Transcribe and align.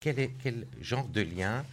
quel, 0.00 0.66
genre 0.80 1.08
de 1.08 1.20
lien 1.20 1.64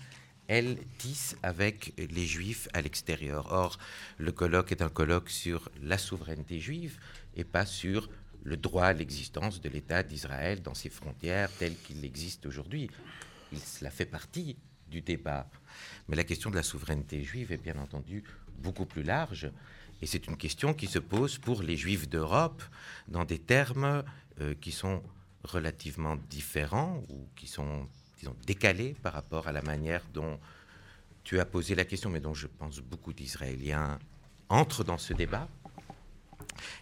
elle 0.49 0.77
tisse 0.97 1.37
avec 1.43 1.93
les 1.97 2.25
juifs 2.25 2.67
à 2.73 2.81
l'extérieur? 2.81 3.47
Or, 3.51 3.77
le 4.17 4.31
colloque 4.31 4.71
est 4.71 4.81
un 4.81 4.89
colloque 4.89 5.29
sur 5.29 5.69
la 5.81 5.97
souveraineté 5.97 6.59
juive 6.59 6.99
et 7.35 7.43
pas 7.43 7.65
sur 7.65 8.09
le 8.43 8.57
droit 8.57 8.85
à 8.85 8.93
l'existence 8.93 9.61
de 9.61 9.69
l'État 9.69 10.03
d'Israël 10.03 10.61
dans 10.61 10.73
ses 10.73 10.89
frontières 10.89 11.49
telles 11.57 11.77
qu'il 11.77 12.03
existe 12.05 12.45
aujourd'hui. 12.45 12.89
Cela 13.53 13.89
fait 13.89 14.05
partie 14.05 14.57
du 14.89 15.01
débat. 15.01 15.49
Mais 16.07 16.15
la 16.15 16.23
question 16.23 16.49
de 16.49 16.55
la 16.55 16.63
souveraineté 16.63 17.23
juive 17.23 17.51
est 17.51 17.57
bien 17.57 17.77
entendu 17.77 18.23
beaucoup 18.57 18.85
plus 18.85 19.03
large. 19.03 19.51
Et 20.01 20.05
c'est 20.05 20.27
une 20.27 20.37
question 20.37 20.73
qui 20.73 20.87
se 20.87 20.99
pose 20.99 21.37
pour 21.37 21.63
les 21.63 21.75
juifs 21.75 22.07
d'Europe 22.07 22.63
dans 23.07 23.25
des 23.25 23.39
termes 23.39 24.03
euh, 24.41 24.53
qui 24.61 24.71
sont 24.71 25.01
relativement 25.43 26.17
différents 26.29 27.01
ou 27.09 27.27
qui 27.35 27.47
sont, 27.47 27.87
disons, 28.17 28.35
décalés 28.45 28.95
par 29.01 29.13
rapport 29.13 29.47
à 29.47 29.51
la 29.51 29.61
manière 29.61 30.03
dont 30.13 30.39
tu 31.23 31.39
as 31.39 31.45
posé 31.45 31.75
la 31.75 31.85
question, 31.85 32.09
mais 32.09 32.19
dont 32.19 32.33
je 32.33 32.47
pense 32.47 32.79
beaucoup 32.79 33.13
d'Israéliens 33.13 33.99
entrent 34.49 34.83
dans 34.83 34.97
ce 34.97 35.13
débat. 35.13 35.47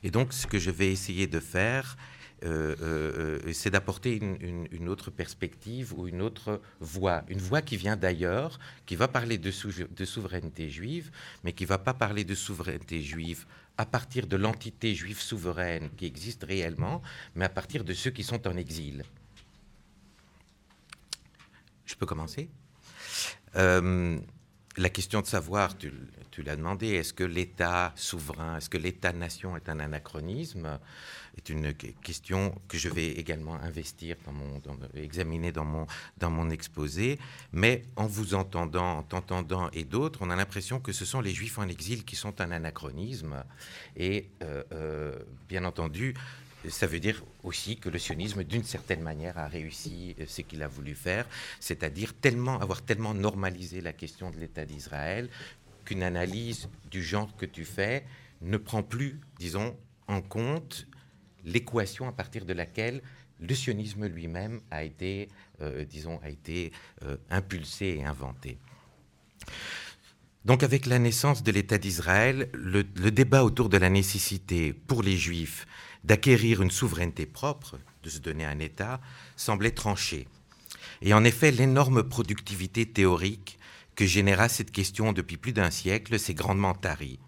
Et 0.04 0.12
donc, 0.12 0.34
ce 0.34 0.48
que 0.48 0.60
je 0.60 0.72
vais 0.72 0.92
essayer 0.92 1.28
de 1.28 1.40
faire, 1.40 1.98
euh, 2.44 2.76
euh, 2.82 3.54
c'est 3.54 3.72
d'apporter 3.72 4.18
une, 4.18 4.90
autre 4.90 5.10
perspective 5.10 5.98
ou 5.98 6.08
une 6.08 6.22
autre 6.22 6.62
voix, 6.80 7.24
une 7.28 7.40
voix 7.40 7.62
qui 7.62 7.78
vient 7.78 7.96
d'ailleurs, 7.96 8.60
qui 8.86 8.96
va 8.96 9.08
parler 9.08 9.38
de, 9.38 9.50
de, 9.50 10.06
souveraineté 10.06 10.70
juive, 10.70 11.12
mais 11.44 11.54
qui 11.54 11.64
ne 11.64 11.70
va 11.70 11.78
pas 11.78 11.94
parler 11.94 12.24
de 12.24 12.36
souveraineté 12.36 13.02
juive 13.02 13.46
à 13.78 13.86
partir 13.86 14.28
de 14.28 14.38
l'entité 14.38 14.94
juive 14.94 15.20
souveraine 15.20 15.90
qui 15.98 16.06
existe 16.06 16.44
réellement, 16.44 17.02
mais 17.36 17.46
à 17.46 17.50
partir 17.50 17.84
de 17.84 17.94
ceux 17.94 18.12
qui 18.12 18.24
sont 18.24 18.48
en 18.48 18.56
exil. 18.58 19.04
Je 21.86 21.96
peux 21.96 22.06
commencer 22.06 22.50
euh, 23.56 24.18
La 24.78 24.90
question 24.90 25.22
de 25.22 25.28
savoir, 25.28 25.78
tu, 25.78 25.92
l'as 26.44 26.56
demandé, 26.56 26.88
est-ce 26.90 27.14
que 27.14 27.24
l'État 27.24 27.94
souverain, 27.96 28.58
est-ce 28.58 28.70
que 28.70 28.78
l'État-nation 28.78 29.56
est 29.56 29.70
un 29.70 29.80
anachronisme 29.80 30.80
est 31.38 31.50
une 31.50 31.74
question 31.74 32.56
que 32.68 32.78
je 32.78 32.90
vais 32.90 33.12
également 33.12 33.56
investir 33.56 34.16
dans 34.26 34.32
mon, 34.32 34.62
examiner 34.96 35.52
dans 35.52 35.66
mon, 35.66 35.86
dans 36.18 36.30
mon 36.30 36.50
exposé. 36.50 37.20
Mais 37.52 37.84
en 37.96 38.08
vous 38.08 38.36
entendant, 38.36 39.00
en 39.00 39.04
t'entendant 39.04 39.70
et 39.72 39.84
d'autres, 39.84 40.20
on 40.22 40.30
a 40.30 40.36
l'impression 40.36 40.80
que 40.80 40.92
ce 40.92 41.06
sont 41.06 41.22
les 41.22 41.32
Juifs 41.32 41.58
en 41.58 41.68
exil 41.68 42.06
qui 42.06 42.16
sont 42.16 42.40
un 42.42 42.52
anachronisme. 42.52 43.44
Et 43.98 44.30
euh, 44.44 44.64
euh, 44.72 45.20
bien 45.48 45.66
entendu, 45.66 46.14
ça 46.70 46.88
veut 46.88 47.00
dire 47.00 47.24
aussi 47.44 47.78
que 47.78 47.90
le 47.90 48.00
sionisme, 48.00 48.44
d'une 48.44 48.64
certaine 48.64 49.02
manière, 49.02 49.38
a 49.38 49.48
réussi 49.48 50.16
ce 50.28 50.42
qu'il 50.42 50.64
a 50.64 50.68
voulu 50.68 50.96
faire, 50.96 51.28
c'est-à-dire 51.60 52.14
avoir 52.60 52.82
tellement 52.82 53.14
normalisé 53.14 53.82
la 53.82 53.94
question 53.94 54.32
de 54.32 54.38
l'État 54.38 54.66
d'Israël 54.66 55.30
qu'une 55.84 56.04
analyse 56.04 56.68
du 56.90 57.04
genre 57.04 57.36
que 57.36 57.46
tu 57.46 57.66
fais 57.66 58.06
ne 58.42 58.58
prend 58.58 58.84
plus, 58.84 59.20
disons, 59.40 59.78
en 60.08 60.22
compte 60.22 60.88
l'équation 61.44 62.08
à 62.08 62.12
partir 62.12 62.46
de 62.46 62.54
laquelle 62.54 63.02
le 63.40 63.54
sionisme 63.54 64.08
lui-même 64.08 64.62
a 64.72 64.84
été, 64.84 65.30
euh, 65.62 65.86
disons, 65.86 66.20
a 66.24 66.30
été 66.30 66.72
euh, 67.04 67.18
impulsé 67.30 67.98
et 68.00 68.06
inventé. 68.06 68.58
Donc 70.46 70.62
avec 70.62 70.86
la 70.86 71.00
naissance 71.00 71.42
de 71.42 71.52
l'État 71.52 71.80
d'Israël, 71.80 72.50
le, 72.54 72.84
débat 72.84 73.44
autour 73.44 73.68
de 73.68 73.78
la 73.78 73.90
nécessité 73.90 74.74
pour 74.74 75.02
les 75.02 75.18
Juifs 75.18 75.66
d'acquérir 76.06 76.62
une 76.62 76.72
souveraineté 76.72 77.26
propre, 77.26 77.80
de 78.04 78.10
se 78.10 78.20
donner 78.20 78.46
un 78.46 78.60
État, 78.60 79.02
semblait 79.36 79.72
tranché. 79.72 80.28
Et 81.02 81.14
en 81.14 81.24
effet, 81.24 81.52
l'énorme 81.52 82.04
productivité 82.04 82.86
théorique 82.86 83.58
que 83.96 84.06
généra 84.06 84.48
cette 84.48 84.72
question 84.72 85.14
depuis 85.14 85.38
plus 85.38 85.54
d'un 85.54 85.72
siècle 85.72 86.20
s'est 86.20 86.36
grandement 86.36 86.76
tarie. 86.76 87.20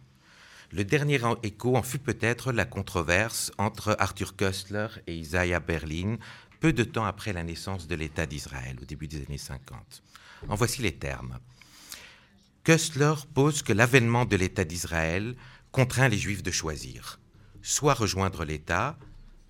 Le 0.72 0.84
dernier 0.84 1.20
écho 1.44 1.76
en 1.76 1.82
fut 1.82 1.98
peut-être 1.98 2.52
la 2.52 2.66
controverse 2.66 3.52
entre 3.58 3.96
Arthur 4.00 4.36
Köstler 4.36 4.88
et 5.08 5.16
Isaiah 5.16 5.60
Berlin, 5.60 6.18
peu 6.60 6.72
de 6.72 6.84
temps 6.84 7.06
après 7.06 7.34
la 7.34 7.44
naissance 7.44 7.88
de 7.88 7.96
l'État 7.96 8.26
d'Israël, 8.26 8.76
au 8.82 8.86
début 8.86 9.08
des 9.08 9.26
années 9.26 9.38
50. 9.38 10.04
En 10.50 10.56
voici 10.56 10.82
les 10.82 10.94
termes. 10.94 11.40
Köstler 12.64 13.14
pose 13.34 13.64
que 13.64 13.74
l'avènement 13.74 14.26
de 14.26 14.36
l'État 14.36 14.66
d'Israël 14.66 15.36
contraint 15.72 16.10
les 16.10 16.18
Juifs 16.18 16.44
de 16.44 16.52
choisir, 16.52 17.20
soit 17.68 17.96
rejoindre 17.96 18.46
l'État, 18.46 18.98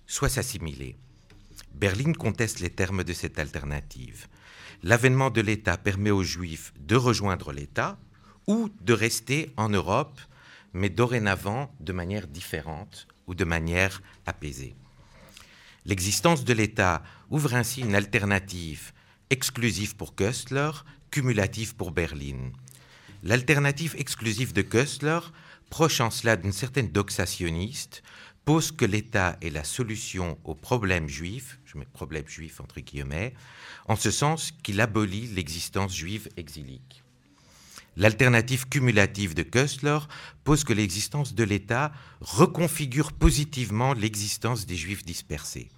soit 0.08 0.28
s'assimiler. 0.28 0.96
Berlin 1.72 2.12
conteste 2.12 2.58
les 2.58 2.68
termes 2.70 3.04
de 3.04 3.12
cette 3.12 3.38
alternative. 3.38 4.26
L'avènement 4.82 5.30
de 5.30 5.40
l'État 5.40 5.76
permet 5.76 6.10
aux 6.10 6.24
Juifs 6.24 6.72
de 6.80 6.96
rejoindre 6.96 7.52
l'État 7.52 7.96
ou 8.48 8.70
de 8.80 8.92
rester 8.92 9.52
en 9.56 9.68
Europe 9.68 10.20
mais 10.74 10.88
dorénavant 10.88 11.72
de 11.78 11.92
manière 11.92 12.26
différente 12.26 13.06
ou 13.28 13.36
de 13.36 13.44
manière 13.44 14.02
apaisée. 14.26 14.74
L'existence 15.86 16.44
de 16.44 16.52
l'État 16.52 17.04
ouvre 17.30 17.54
ainsi 17.54 17.82
une 17.82 17.94
alternative 17.94 18.92
exclusive 19.30 19.94
pour 19.94 20.16
Köstler, 20.16 20.70
cumulative 21.12 21.76
pour 21.76 21.92
Berlin. 21.92 22.50
L'alternative 23.22 23.94
exclusive 23.96 24.52
de 24.52 24.62
Köstler, 24.62 25.20
proche 25.70 26.00
en 26.00 26.10
cela 26.10 26.36
d'une 26.36 26.52
certaine 26.52 26.88
doxationniste, 26.88 28.02
pose 28.44 28.72
que 28.72 28.84
l'État 28.84 29.36
est 29.42 29.50
la 29.50 29.64
solution 29.64 30.38
aux 30.44 30.54
problèmes 30.54 31.08
juifs, 31.08 31.58
je 31.66 31.76
mets 31.76 31.84
problème 31.84 32.26
juif 32.26 32.60
entre 32.60 32.80
guillemets, 32.80 33.34
en 33.86 33.96
ce 33.96 34.10
sens 34.10 34.52
qu'il 34.62 34.80
abolit 34.80 35.26
l'existence 35.26 35.94
juive 35.94 36.28
exilique. 36.36 37.02
L'alternative 37.98 38.68
cumulative 38.68 39.34
de 39.34 39.42
Köstler 39.42 39.98
pose 40.44 40.62
que 40.62 40.72
l'existence 40.72 41.34
de 41.34 41.42
l'État 41.42 41.92
reconfigure 42.20 43.12
positivement 43.12 43.92
l'existence 43.92 44.66
des 44.66 44.76
Juifs 44.76 45.04
dispersés. 45.04 45.68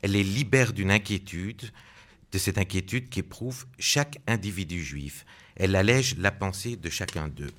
Elle 0.00 0.12
les 0.12 0.22
libère 0.22 0.72
d'une 0.72 0.92
inquiétude, 0.92 1.72
de 2.30 2.38
cette 2.38 2.58
inquiétude 2.58 3.08
qu'éprouve 3.08 3.66
chaque 3.78 4.18
individu 4.28 4.84
juif. 4.84 5.26
Elle 5.56 5.74
allège 5.74 6.16
la 6.16 6.30
pensée 6.30 6.76
de 6.76 6.90
chacun 6.90 7.26
d'eux. 7.26 7.52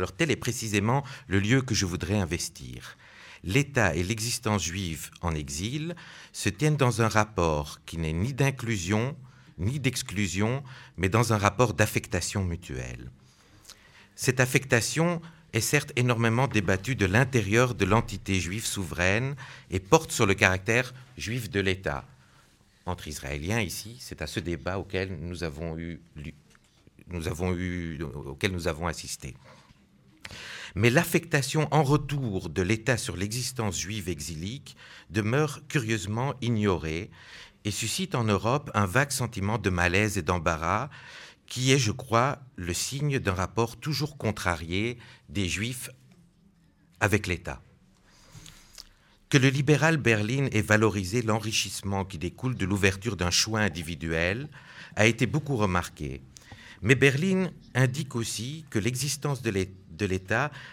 Alors 0.00 0.12
tel 0.12 0.30
est 0.30 0.36
précisément 0.36 1.04
le 1.26 1.40
lieu 1.40 1.60
que 1.60 1.74
je 1.74 1.84
voudrais 1.84 2.18
investir. 2.18 2.96
L'État 3.44 3.94
et 3.94 4.02
l'existence 4.02 4.64
juive 4.64 5.10
en 5.20 5.34
exil 5.34 5.94
se 6.32 6.48
tiennent 6.48 6.78
dans 6.78 7.02
un 7.02 7.08
rapport 7.08 7.84
qui 7.84 7.98
n'est 7.98 8.14
ni 8.14 8.32
d'inclusion, 8.32 9.14
ni 9.58 9.78
d'exclusion, 9.78 10.64
mais 10.96 11.10
dans 11.10 11.34
un 11.34 11.36
rapport 11.36 11.74
d'affectation 11.74 12.42
mutuelle. 12.42 13.10
Cette 14.14 14.40
affectation 14.40 15.20
est 15.52 15.60
certes 15.60 15.92
énormément 15.96 16.48
débattue 16.48 16.96
de 16.96 17.04
l'intérieur 17.04 17.74
de 17.74 17.84
l'entité 17.84 18.40
juive 18.40 18.64
souveraine 18.64 19.36
et 19.70 19.80
porte 19.80 20.12
sur 20.12 20.24
le 20.24 20.32
caractère 20.32 20.94
juif 21.18 21.50
de 21.50 21.60
l'État. 21.60 22.06
Entre 22.86 23.06
Israéliens 23.06 23.60
ici, 23.60 23.98
c'est 24.00 24.22
à 24.22 24.26
ce 24.26 24.40
débat 24.40 24.78
auquel 24.78 25.18
nous 25.20 25.44
avons 25.44 25.76
eu, 25.76 26.00
auquel 28.24 28.52
nous 28.52 28.66
avons 28.66 28.86
assisté. 28.86 29.34
Mais 30.74 30.90
l'affectation 30.90 31.68
en 31.72 31.82
retour 31.82 32.48
de 32.48 32.62
l'État 32.62 32.96
sur 32.96 33.16
l'existence 33.16 33.78
juive 33.78 34.08
exilique 34.08 34.76
demeure 35.10 35.60
curieusement 35.68 36.34
ignorée 36.40 37.10
et 37.64 37.70
suscite 37.70 38.14
en 38.14 38.24
Europe 38.24 38.70
un 38.74 38.86
vague 38.86 39.10
sentiment 39.10 39.58
de 39.58 39.70
malaise 39.70 40.16
et 40.16 40.22
d'embarras 40.22 40.88
qui 41.46 41.72
est, 41.72 41.78
je 41.78 41.90
crois, 41.90 42.38
le 42.54 42.72
signe 42.72 43.18
d'un 43.18 43.34
rapport 43.34 43.76
toujours 43.76 44.16
contrarié 44.16 44.98
des 45.28 45.48
Juifs 45.48 45.90
avec 47.00 47.26
l'État. 47.26 47.60
Que 49.30 49.38
le 49.38 49.48
libéral 49.48 49.96
Berlin 49.96 50.48
ait 50.52 50.62
valorisé 50.62 51.22
l'enrichissement 51.22 52.04
qui 52.04 52.18
découle 52.18 52.56
de 52.56 52.66
l'ouverture 52.66 53.16
d'un 53.16 53.30
choix 53.30 53.60
individuel 53.60 54.48
a 54.96 55.06
été 55.06 55.26
beaucoup 55.26 55.56
remarqué. 55.56 56.22
Mais 56.82 56.94
Berlin 56.94 57.50
indique 57.74 58.14
aussi 58.14 58.64
que 58.70 58.78
l'existence 58.78 59.42
de 59.42 59.50
l'État 59.50 59.79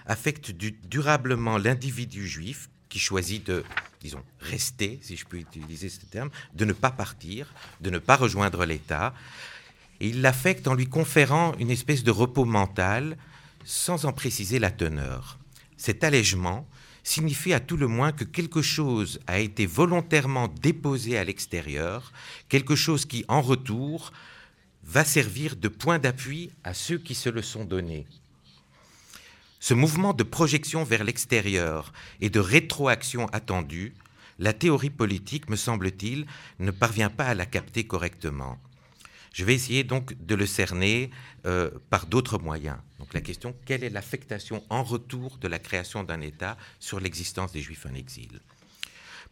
affecte 0.05 0.51
durablement 0.51 1.57
l'individu 1.57 2.27
juif 2.27 2.69
qui 2.89 2.99
choisit 2.99 3.45
de, 3.45 3.63
disons, 4.01 4.23
rester, 4.39 4.99
si 5.01 5.17
je 5.17 5.25
peux 5.25 5.37
utiliser 5.37 5.89
ce 5.89 6.05
terme, 6.05 6.29
de 6.53 6.65
ne 6.65 6.73
pas 6.73 6.91
partir, 6.91 7.53
de 7.81 7.89
ne 7.89 7.99
pas 7.99 8.15
rejoindre 8.15 8.65
l'État. 8.65 9.13
Et 9.99 10.09
il 10.09 10.21
l'affecte 10.21 10.67
en 10.67 10.73
lui 10.73 10.87
conférant 10.87 11.53
une 11.59 11.71
espèce 11.71 12.03
de 12.03 12.11
repos 12.11 12.45
mental 12.45 13.17
sans 13.65 14.05
en 14.05 14.13
préciser 14.13 14.59
la 14.59 14.71
teneur. 14.71 15.37
Cet 15.75 16.03
allègement 16.03 16.67
signifie 17.03 17.53
à 17.53 17.59
tout 17.59 17.77
le 17.77 17.87
moins 17.87 18.11
que 18.11 18.23
quelque 18.23 18.61
chose 18.61 19.19
a 19.27 19.39
été 19.39 19.65
volontairement 19.65 20.47
déposé 20.47 21.17
à 21.17 21.23
l'extérieur, 21.23 22.11
quelque 22.49 22.75
chose 22.75 23.05
qui, 23.05 23.23
en 23.27 23.41
retour, 23.41 24.11
va 24.83 25.03
servir 25.03 25.55
de 25.55 25.67
point 25.67 25.99
d'appui 25.99 26.51
à 26.63 26.73
ceux 26.73 26.97
qui 26.97 27.15
se 27.15 27.29
le 27.29 27.41
sont 27.41 27.65
donnés. 27.65 28.07
Ce 29.59 29.73
mouvement 29.73 30.13
de 30.13 30.23
projection 30.23 30.83
vers 30.83 31.03
l'extérieur 31.03 31.91
et 32.21 32.29
de 32.29 32.39
rétroaction 32.39 33.25
attendue, 33.27 33.93
la 34.39 34.53
théorie 34.53 34.91
politique, 34.91 35.49
me 35.49 35.55
semble-t-il, 35.55 36.27
ne 36.59 36.71
parvient 36.71 37.09
pas 37.09 37.25
à 37.25 37.33
la 37.33 37.45
capter 37.45 37.85
correctement. 37.85 38.59
Je 39.33 39.45
vais 39.45 39.55
essayer 39.55 39.83
donc 39.83 40.13
de 40.25 40.35
le 40.35 40.45
cerner 40.45 41.11
euh, 41.45 41.71
par 41.89 42.05
d'autres 42.05 42.39
moyens. 42.39 42.77
Donc 42.99 43.13
la 43.13 43.21
question, 43.21 43.55
quelle 43.65 43.83
est 43.83 43.89
l'affectation 43.89 44.63
en 44.69 44.83
retour 44.83 45.37
de 45.37 45.47
la 45.47 45.59
création 45.59 46.03
d'un 46.03 46.21
État 46.21 46.57
sur 46.79 46.99
l'existence 46.99 47.51
des 47.51 47.61
Juifs 47.61 47.85
en 47.85 47.93
exil? 47.95 48.41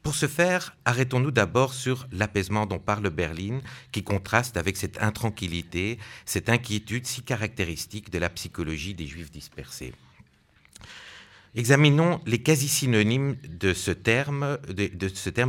Pour 0.03 0.13
ce 0.13 0.27
faire, 0.27 0.75
arrêtons-nous 0.85 1.31
d'abord 1.31 1.73
sur 1.73 2.07
l'apaisement 2.11 2.67
dont 2.67 2.77
parle 2.77 3.09
Berlin, 3.09 3.61
qui 3.91 4.03
contraste 4.03 4.57
avec 4.57 4.77
cette 4.77 5.01
intranquillité, 5.01 5.97
cette 6.25 6.49
inquiétude 6.49 7.07
si 7.07 7.23
caractéristique 7.23 8.11
de 8.11 8.19
la 8.19 8.29
psychologie 8.29 8.93
des 8.93 9.07
Juifs 9.07 9.31
dispersés. 9.31 9.93
Examinons 11.57 12.19
les 12.25 12.39
quasi-synonymes 12.39 13.37
de 13.47 13.73
ce 13.73 13.91
terme, 13.91 14.57
de, 14.67 14.87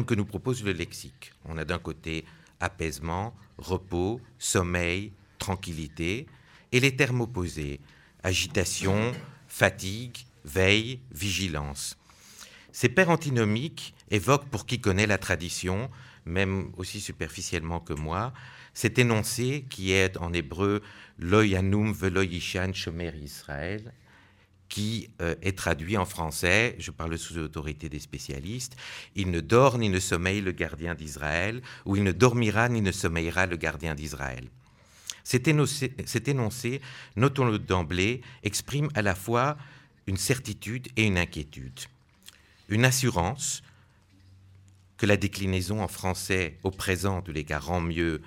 que 0.05 0.15
nous 0.15 0.25
propose 0.25 0.63
le 0.63 0.71
lexique. 0.71 1.33
On 1.45 1.59
a 1.59 1.65
d'un 1.65 1.81
côté 1.81 2.25
apaisement, 2.61 3.35
repos, 3.59 4.21
sommeil, 4.39 5.11
tranquillité, 5.41 6.29
et 6.71 6.79
les 6.79 6.95
termes 6.95 7.23
opposés, 7.23 7.81
agitation, 8.23 9.11
fatigue, 9.49 10.19
veille, 10.45 11.01
vigilance. 11.11 11.99
Ces 12.71 12.89
paires 12.89 13.11
antinomiques 13.11 13.93
évoquent, 14.13 14.49
pour 14.49 14.65
qui 14.65 14.81
connaît 14.81 15.09
la 15.09 15.19
tradition, 15.19 15.91
même 16.25 16.71
aussi 16.77 17.01
superficiellement 17.01 17.81
que 17.81 17.95
moi, 17.95 18.33
cet 18.75 19.01
énoncé 19.01 19.65
qui 19.69 19.91
est 19.91 20.17
en 20.19 20.33
hébreu 20.33 20.83
Loyanum 21.19 21.93
veloyishan 21.93 22.73
shomer 22.73 23.13
Israël, 23.21 23.93
qui 24.69 25.11
euh, 25.21 25.35
est 25.43 25.57
traduit 25.57 25.97
en 25.97 26.05
français, 26.05 26.77
je 26.79 26.91
parle 26.91 27.17
sous 27.19 27.35
l'autorité 27.35 27.89
des 27.89 28.01
spécialistes, 28.01 28.77
il 29.15 29.31
ne 29.31 29.41
dort 29.41 29.79
ni 29.79 29.89
ne 29.89 30.01
sommeille 30.01 30.41
le 30.41 30.53
gardien 30.53 30.95
d'Israël, 30.95 31.63
ou 31.85 31.97
il 31.97 32.03
ne 32.03 32.13
dormira 32.13 32.69
ni 32.69 32.83
ne 32.83 32.93
sommeillera 32.93 33.47
le 33.47 33.57
gardien 33.57 33.95
d'Israël. 33.95 34.49
Cet 35.25 35.49
énoncé, 35.49 36.81
notons-le 37.17 37.59
d'emblée, 37.59 38.21
exprime 38.45 38.89
à 38.95 39.03
la 39.03 39.15
fois 39.15 39.57
une 40.07 40.17
certitude 40.17 40.89
et 40.97 41.05
une 41.05 41.19
inquiétude. 41.19 41.81
Une 42.69 42.85
assurance 42.85 43.63
que 44.97 45.07
la 45.07 45.17
déclinaison 45.17 45.83
en 45.83 45.89
français 45.89 46.59
au 46.63 46.71
présent 46.71 47.23
de 47.23 47.33
l'égard 47.33 47.67
rend 47.67 47.81
mieux, 47.81 48.23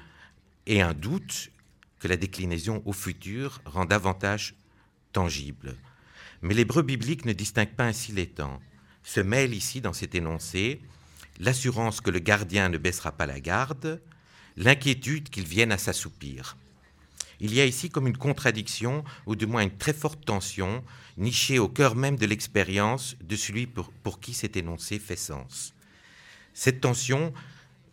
et 0.66 0.82
un 0.82 0.94
doute 0.94 1.52
que 2.00 2.08
la 2.08 2.18
déclinaison 2.18 2.82
au 2.86 2.94
futur 2.94 3.62
rend 3.66 3.86
davantage 3.86 4.56
tangible. 5.12 5.76
Mais 6.42 6.54
l'hébreu 6.54 6.82
biblique 6.82 7.26
ne 7.26 7.34
distingue 7.34 7.76
pas 7.76 7.86
ainsi 7.86 8.12
les 8.12 8.28
temps. 8.28 8.60
Se 9.04 9.20
mêle 9.20 9.54
ici, 9.54 9.82
dans 9.82 9.94
cet 9.94 10.16
énoncé, 10.16 10.82
l'assurance 11.40 12.02
que 12.02 12.12
le 12.12 12.20
gardien 12.20 12.70
ne 12.70 12.78
baissera 12.78 13.12
pas 13.12 13.26
la 13.26 13.40
garde, 13.40 14.02
l'inquiétude 14.56 15.30
qu'il 15.30 15.46
vienne 15.46 15.72
à 15.72 15.78
s'assoupir. 15.78 16.58
Il 17.42 17.54
y 17.54 17.62
a 17.62 17.66
ici 17.66 17.90
comme 17.90 18.08
une 18.08 18.18
contradiction, 18.18 19.04
ou 19.26 19.36
du 19.36 19.46
moins 19.46 19.64
une 19.64 19.78
très 19.78 19.94
forte 19.94 20.26
tension, 20.26 20.84
nichée 21.18 21.60
au 21.60 21.70
cœur 21.70 21.96
même 21.96 22.18
de 22.18 22.26
l'expérience 22.26 23.16
de 23.22 23.36
celui 23.36 23.68
pour, 23.68 24.20
qui 24.20 24.34
cet 24.34 24.58
énoncé 24.58 25.00
fait 25.00 25.16
sens. 25.16 25.74
Cette 26.54 26.82
tension 26.82 27.34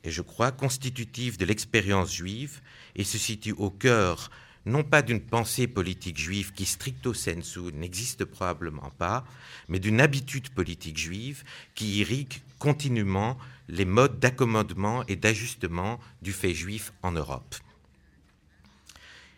est, 0.03 0.11
je 0.11 0.23
crois, 0.23 0.51
constitutive 0.51 1.39
de 1.39 1.45
l'expérience 1.45 2.13
juive 2.13 2.61
et 2.97 3.05
se 3.05 3.19
situe 3.19 3.53
au 3.53 3.71
cœur 3.71 4.31
non 4.67 4.83
pas 4.83 5.01
d'une 5.01 5.21
pensée 5.21 5.69
politique 5.69 6.19
juive 6.19 6.53
qui 6.53 6.67
stricto 6.67 7.15
sensu 7.15 7.73
n'existe 7.73 8.25
probablement 8.25 8.91
pas, 8.99 9.25
mais 9.69 9.79
d'une 9.79 10.01
habitude 10.01 10.51
politique 10.51 10.99
juive 10.99 11.45
qui 11.75 12.01
irrigue 12.01 12.35
continuellement 12.59 13.39
les 13.69 13.85
modes 13.85 14.19
d'accommodement 14.19 15.05
et 15.07 15.17
d'ajustement 15.17 15.99
du 16.21 16.33
fait 16.33 16.53
juif 16.55 16.93
en 17.03 17.13
Europe. 17.13 17.55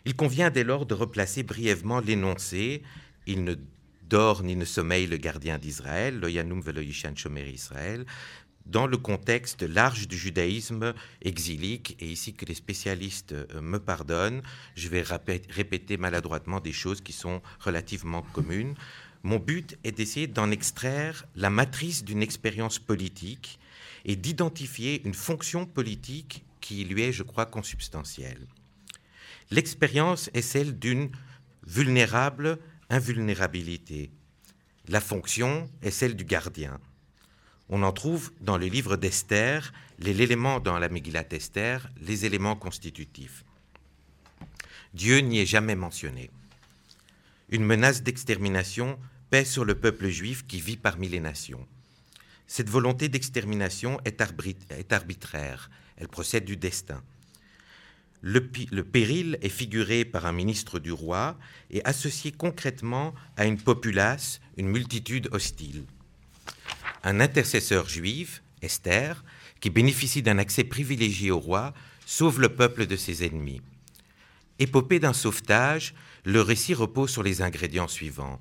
Il 0.05 0.15
convient 0.15 0.49
dès 0.49 0.63
lors 0.63 0.85
de 0.85 0.95
replacer 0.95 1.43
brièvement 1.43 1.99
l'énoncé 1.99 2.81
Il 3.27 3.43
ne 3.43 3.55
dort 4.09 4.41
ni 4.41 4.55
ne 4.55 4.65
sommeille 4.65 5.05
le 5.05 5.17
gardien 5.17 5.59
d'Israël, 5.59 6.19
lo 6.19 6.27
yanum 6.27 6.63
shomer 7.15 7.47
Israël, 7.49 8.05
dans 8.69 8.85
le 8.85 8.97
contexte 8.97 9.63
large 9.63 10.07
du 10.07 10.17
judaïsme 10.17 10.93
exilique, 11.21 11.97
et 11.99 12.07
ici 12.07 12.33
que 12.33 12.45
les 12.45 12.53
spécialistes 12.53 13.31
euh, 13.31 13.61
me 13.61 13.79
pardonnent, 13.79 14.41
je 14.75 14.89
vais 14.89 15.03
répéter 15.03 15.97
maladroitement 15.97 16.59
des 16.59 16.71
choses 16.71 17.01
qui 17.01 17.13
sont 17.13 17.41
relativement 17.59 18.21
communes. 18.21 18.75
Mon 19.23 19.39
but 19.39 19.77
est 19.83 19.91
d'essayer 19.91 20.27
d'en 20.27 20.51
extraire 20.51 21.25
la 21.35 21.49
matrice 21.49 22.03
d'une 22.03 22.21
expérience 22.21 22.79
politique 22.79 23.59
et 24.05 24.15
d'identifier 24.15 25.01
une 25.05 25.13
fonction 25.13 25.65
politique 25.65 26.45
qui 26.61 26.85
lui 26.85 27.01
est, 27.01 27.11
je 27.11 27.23
crois, 27.23 27.45
consubstantielle. 27.45 28.47
L'expérience 29.51 30.29
est 30.33 30.43
celle 30.43 30.77
d'une 30.77 31.09
vulnérable 31.65 32.59
invulnérabilité. 32.89 34.11
La 34.87 35.01
fonction 35.01 35.69
est 35.81 35.91
celle 35.91 36.15
du 36.15 36.23
gardien. 36.23 36.79
On 37.71 37.83
en 37.83 37.91
trouve 37.91 38.31
dans 38.41 38.57
le 38.57 38.65
livre 38.65 38.97
d'Esther, 38.97 39.73
l'élément 39.99 40.59
dans 40.59 40.79
la 40.79 40.89
Megillat 40.89 41.27
Esther, 41.31 41.87
les 42.01 42.25
éléments 42.25 42.55
constitutifs. 42.55 43.45
Dieu 44.95 45.19
n'y 45.19 45.39
est 45.39 45.45
jamais 45.45 45.75
mentionné. 45.75 46.31
Une 47.49 47.63
menace 47.63 48.01
d'extermination 48.01 48.97
pèse 49.29 49.51
sur 49.51 49.65
le 49.65 49.75
peuple 49.75 50.07
juif 50.07 50.47
qui 50.47 50.59
vit 50.59 50.77
parmi 50.77 51.09
les 51.09 51.19
nations. 51.19 51.67
Cette 52.47 52.71
volonté 52.71 53.07
d'extermination 53.07 53.99
est, 54.03 54.19
arbitraire, 54.91 55.69
elle 55.97 56.07
procède 56.07 56.45
du 56.45 56.57
destin. 56.57 57.03
Le, 58.21 58.49
le, 58.71 58.83
péril 58.83 59.37
est 59.43 59.49
figuré 59.49 60.05
par 60.05 60.25
un 60.25 60.31
ministre 60.31 60.79
du 60.79 60.91
roi 60.91 61.37
et 61.69 61.85
associé 61.85 62.31
concrètement 62.31 63.13
à 63.37 63.45
une 63.45 63.61
populace, 63.61 64.41
une 64.57 64.67
multitude 64.69 65.29
hostile 65.31 65.85
un 67.03 67.19
intercesseur 67.19 67.87
juif, 67.87 68.41
Esther, 68.61 69.23
qui 69.59 69.69
bénéficie 69.69 70.21
d'un 70.21 70.37
accès 70.37 70.63
privilégié 70.63 71.31
au 71.31 71.39
roi, 71.39 71.73
sauve 72.05 72.39
le 72.39 72.49
peuple 72.49 72.85
de 72.85 72.95
ses 72.95 73.25
ennemis. 73.25 73.61
Épopée 74.59 74.99
d'un 74.99 75.13
sauvetage, 75.13 75.93
le 76.25 76.41
récit 76.41 76.73
repose 76.73 77.11
sur 77.11 77.23
les 77.23 77.41
ingrédients 77.41 77.87
suivants. 77.87 78.39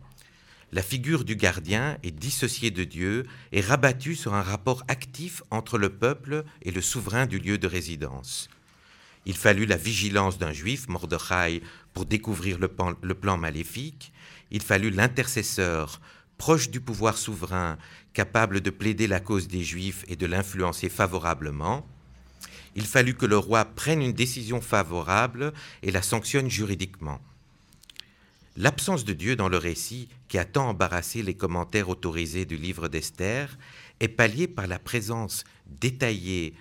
La 0.72 0.82
figure 0.82 1.24
du 1.24 1.36
gardien 1.36 1.96
est 2.02 2.10
dissociée 2.10 2.70
de 2.70 2.84
Dieu 2.84 3.24
et 3.52 3.60
rabattue 3.60 4.16
sur 4.16 4.34
un 4.34 4.42
rapport 4.42 4.84
actif 4.88 5.42
entre 5.50 5.78
le 5.78 5.88
peuple 5.88 6.44
et 6.62 6.70
le 6.70 6.82
souverain 6.82 7.26
du 7.26 7.38
lieu 7.38 7.56
de 7.56 7.66
résidence. 7.66 8.50
Il 9.24 9.36
fallut 9.36 9.66
la 9.66 9.76
vigilance 9.76 10.38
d'un 10.38 10.52
juif, 10.52 10.88
Mordechai, 10.88 11.62
pour 11.94 12.04
découvrir 12.04 12.58
le 12.58 12.68
plan, 12.68 12.94
le 13.00 13.14
plan 13.14 13.36
maléfique. 13.36 14.12
Il 14.50 14.62
fallut 14.62 14.90
l'intercesseur, 14.90 16.00
proche 16.36 16.70
du 16.70 16.80
pouvoir 16.80 17.16
souverain 17.16 17.78
capable 18.18 18.60
de 18.60 18.70
plaider 18.70 19.06
la 19.06 19.20
cause 19.20 19.46
des 19.46 19.62
Juifs 19.62 20.04
et 20.08 20.16
de 20.16 20.26
l'influencer 20.26 20.88
favorablement, 20.88 21.86
il 22.74 22.84
fallut 22.84 23.14
que 23.14 23.26
le 23.26 23.38
roi 23.38 23.64
prenne 23.64 24.02
une 24.02 24.12
décision 24.12 24.60
favorable 24.60 25.52
et 25.84 25.92
la 25.92 26.02
sanctionne 26.02 26.50
juridiquement. 26.50 27.20
L'absence 28.56 29.04
de 29.04 29.12
Dieu 29.12 29.36
dans 29.36 29.48
le 29.48 29.56
récit, 29.56 30.08
qui 30.26 30.36
a 30.36 30.44
tant 30.44 30.70
embarrassé 30.70 31.22
les 31.22 31.34
commentaires 31.34 31.90
autorisés 31.90 32.44
du 32.44 32.56
livre 32.56 32.88
d'Esther, 32.88 33.56
est 34.00 34.08
palliée 34.08 34.48
par 34.48 34.66
la 34.66 34.80
présence 34.80 35.44
détaillée, 35.66 36.54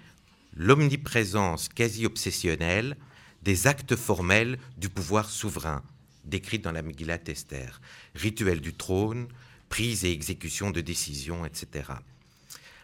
l'omniprésence 0.55 1.69
quasi 1.69 2.05
obsessionnelle 2.05 2.97
des 3.41 3.65
actes 3.65 3.95
formels 3.95 4.59
du 4.77 4.89
pouvoir 4.89 5.27
souverain, 5.27 5.81
décrits 6.23 6.59
dans 6.59 6.71
la 6.71 6.83
Megillat 6.83 7.17
Esther, 7.25 7.81
rituel 8.13 8.61
du 8.61 8.75
trône, 8.75 9.27
prise 9.69 10.05
et 10.05 10.11
exécution 10.11 10.71
de 10.71 10.81
décisions, 10.81 11.45
etc. 11.45 11.91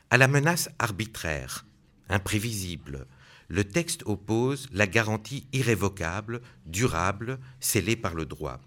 À 0.10 0.18
la 0.18 0.28
menace 0.28 0.70
arbitraire, 0.80 1.66
imprévisible, 2.10 3.08
le 3.48 3.63
texte 3.63 4.04
oppose 4.06 4.68
la 4.72 4.88
garantie 4.88 5.46
irrévocable, 5.54 6.42
durable, 6.66 7.40
scellée 7.60 7.96
par 7.96 8.13
le 8.13 8.25
droit. 8.25 8.60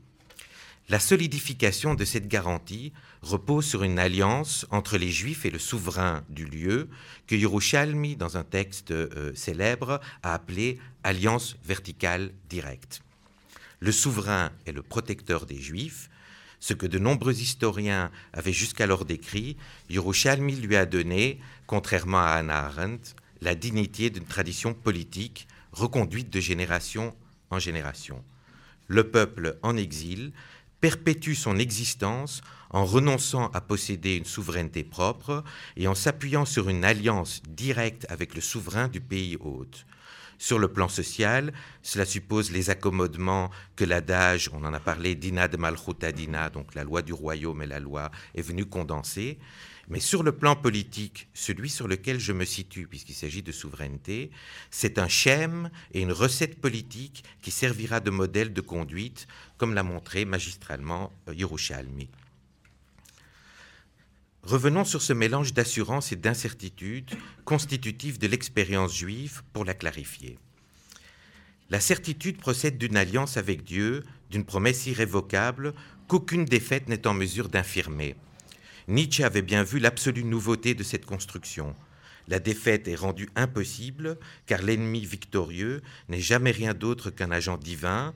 La 0.88 1.00
solidification 1.00 1.94
de 1.96 2.04
cette 2.04 2.28
garantie 2.28 2.92
repose 3.20 3.66
sur 3.66 3.82
une 3.82 3.99
alliance 3.99 4.66
entre 4.70 4.96
les 4.96 5.11
Juifs 5.11 5.44
et 5.44 5.50
le 5.50 5.58
souverain 5.58 6.23
du 6.28 6.44
lieu 6.44 6.88
que 7.26 7.35
Yerushalmi, 7.35 8.14
dans 8.14 8.37
un 8.37 8.44
texte 8.44 8.92
euh, 8.92 9.32
célèbre, 9.35 10.00
a 10.23 10.35
appelé 10.35 10.78
alliance 11.02 11.56
verticale 11.64 12.30
directe. 12.49 13.02
Le 13.80 13.90
souverain 13.90 14.52
est 14.66 14.73
le 14.73 14.82
protecteur 14.82 15.44
des 15.44 15.61
Juifs, 15.61 16.08
ce 16.66 16.75
que 16.75 16.87
de 16.87 16.99
nombreux 16.99 17.40
historiens 17.40 18.11
avaient 18.32 18.52
jusqu'alors 18.52 19.04
décrit, 19.04 19.56
Yerushalmi 19.88 20.56
lui 20.56 20.75
a 20.75 20.85
donné, 20.85 21.38
contrairement 21.68 22.18
à 22.18 22.30
Hannah 22.30 22.66
Arendt, 22.66 23.14
la 23.40 23.54
dignité 23.54 24.11
d'une 24.11 24.25
tradition 24.25 24.75
politique 24.75 25.46
reconduite 25.70 26.28
de 26.28 26.40
génération 26.40 27.14
en 27.50 27.61
génération. 27.61 28.25
Le 28.88 29.08
peuple 29.08 29.58
en 29.62 29.76
exil 29.76 30.32
perpétue 30.80 31.35
son 31.35 31.56
existence 31.56 32.40
en 32.76 32.85
renonçant 32.85 33.47
à 33.54 33.62
posséder 33.62 34.16
une 34.16 34.26
souveraineté 34.26 34.85
propre 34.85 35.42
et 35.78 35.88
en 35.88 35.95
s'appuyant 35.95 36.45
sur 36.45 36.68
une 36.68 36.85
alliance 36.85 37.42
directe 37.49 38.04
avec 38.11 38.35
le 38.35 38.42
souverain 38.42 38.88
du 38.88 39.00
pays 39.00 39.38
hôte. 39.40 39.87
Sur 40.37 40.59
le 40.59 40.68
plan 40.68 40.87
social, 40.87 41.54
cela 41.80 42.04
suppose 42.04 42.50
les 42.50 42.68
accommodements 42.68 43.50
que 43.76 43.87
l'adage, 43.87 44.50
on 44.52 44.62
en 44.62 44.75
a 44.75 44.78
parlé, 44.78 45.14
Dina 45.14 45.49
de 45.49 45.56
donc 46.52 46.75
la 46.75 46.85
loi 46.85 47.00
du 47.00 47.14
royaume 47.14 47.62
et 47.62 47.66
la 47.66 47.80
loi, 47.80 48.11
est 48.35 48.42
venue 48.42 48.66
condenser. 48.66 49.38
Mais 49.88 50.00
sur 50.00 50.23
le 50.23 50.33
plan 50.33 50.54
politique, 50.54 51.28
celui 51.33 51.71
sur 51.71 51.88
lequel 51.88 52.21
je 52.21 52.35
me 52.35 52.45
situe, 52.45 52.87
puisqu'il 52.87 53.14
s'agit 53.14 53.42
de 53.42 53.52
souveraineté, 53.52 54.30
c'est 54.71 54.99
un 54.99 55.09
schème 55.09 55.71
et 55.95 56.02
une 56.02 56.12
recette 56.12 56.61
politique 56.61 57.25
qui 57.40 57.52
servira 57.52 58.00
de 58.00 58.11
modèle 58.11 58.52
de 58.52 58.61
conduite, 58.61 59.28
comme 59.56 59.73
l'a 59.73 59.83
montré 59.83 60.26
magistralement 60.26 61.11
Yerushalmi. 61.33 62.11
Revenons 64.46 64.84
sur 64.84 65.02
ce 65.02 65.12
mélange 65.12 65.54
d'assurance 65.54 66.12
et 66.12 66.16
d'incertitude 66.16 67.10
constitutif 67.44 68.20
de 68.20 68.28
l'expérience 68.28 68.94
juive 68.94 69.42
pour 69.52 69.64
la 69.64 69.74
clarifier. 69.74 70.38
La 71.68 71.80
certitude 71.80 72.36
procède 72.36 72.78
d'une 72.78 72.96
alliance 72.96 73.38
avec 73.38 73.64
Dieu, 73.64 74.04
d'une 74.30 74.44
promesse 74.44 74.86
irrévocable 74.86 75.74
qu'aucune 76.06 76.44
défaite 76.44 76.88
n'est 76.88 77.08
en 77.08 77.12
mesure 77.12 77.48
d'infirmer. 77.48 78.14
Nietzsche 78.86 79.24
avait 79.24 79.42
bien 79.42 79.64
vu 79.64 79.80
l'absolue 79.80 80.22
nouveauté 80.22 80.74
de 80.74 80.84
cette 80.84 81.06
construction. 81.06 81.74
La 82.28 82.38
défaite 82.38 82.86
est 82.86 82.94
rendue 82.94 83.30
impossible 83.34 84.16
car 84.46 84.62
l'ennemi 84.62 85.04
victorieux 85.04 85.82
n'est 86.08 86.20
jamais 86.20 86.52
rien 86.52 86.72
d'autre 86.72 87.10
qu'un 87.10 87.32
agent 87.32 87.56
divin 87.56 88.14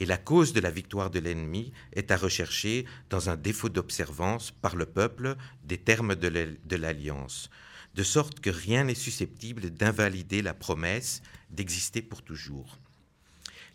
et 0.00 0.06
la 0.06 0.18
cause 0.18 0.52
de 0.52 0.60
la 0.60 0.70
victoire 0.70 1.10
de 1.10 1.18
l'ennemi 1.18 1.72
est 1.92 2.10
à 2.10 2.16
rechercher 2.16 2.84
dans 3.10 3.30
un 3.30 3.36
défaut 3.36 3.68
d'observance 3.68 4.50
par 4.50 4.76
le 4.76 4.86
peuple 4.86 5.36
des 5.64 5.78
termes 5.78 6.14
de 6.14 6.76
l'alliance, 6.76 7.50
de 7.94 8.02
sorte 8.02 8.40
que 8.40 8.50
rien 8.50 8.84
n'est 8.84 8.94
susceptible 8.94 9.70
d'invalider 9.70 10.42
la 10.42 10.54
promesse 10.54 11.22
d'exister 11.50 12.02
pour 12.02 12.22
toujours. 12.22 12.78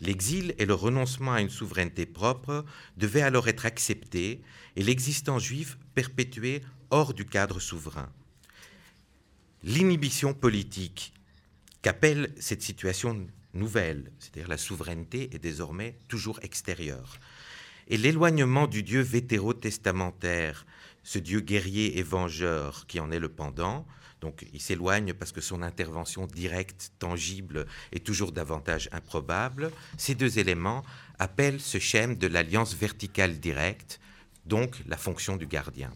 L'exil 0.01 0.55
et 0.57 0.65
le 0.65 0.73
renoncement 0.73 1.33
à 1.33 1.41
une 1.41 1.49
souveraineté 1.49 2.05
propre 2.05 2.65
devaient 2.97 3.21
alors 3.21 3.47
être 3.47 3.65
acceptés 3.65 4.41
et 4.75 4.83
l'existence 4.83 5.43
juive 5.43 5.77
perpétuée 5.93 6.63
hors 6.89 7.13
du 7.13 7.25
cadre 7.25 7.59
souverain. 7.59 8.09
L'inhibition 9.63 10.33
politique 10.33 11.13
qu'appelle 11.83 12.33
cette 12.39 12.63
situation 12.63 13.27
nouvelle, 13.53 14.11
c'est-à-dire 14.19 14.49
la 14.49 14.57
souveraineté 14.57 15.29
est 15.33 15.39
désormais 15.39 15.97
toujours 16.07 16.39
extérieure, 16.41 17.19
et 17.87 17.97
l'éloignement 17.97 18.67
du 18.67 18.83
Dieu 18.83 19.01
vétérotestamentaire, 19.01 20.65
ce 21.03 21.19
Dieu 21.19 21.41
guerrier 21.41 21.97
et 21.97 22.03
vengeur 22.03 22.85
qui 22.87 22.99
en 22.99 23.11
est 23.11 23.19
le 23.19 23.29
pendant, 23.29 23.85
donc 24.21 24.45
il 24.53 24.61
s'éloigne 24.61 25.13
parce 25.13 25.31
que 25.31 25.41
son 25.41 25.63
intervention 25.63 26.27
directe, 26.27 26.93
tangible, 26.99 27.65
est 27.91 28.05
toujours 28.05 28.31
davantage 28.31 28.87
improbable. 28.91 29.71
Ces 29.97 30.13
deux 30.13 30.37
éléments 30.37 30.83
appellent 31.17 31.59
ce 31.59 31.79
schème 31.79 32.15
de 32.15 32.27
l'alliance 32.27 32.75
verticale 32.75 33.39
directe, 33.39 33.99
donc 34.45 34.81
la 34.87 34.97
fonction 34.97 35.37
du 35.37 35.47
gardien. 35.47 35.91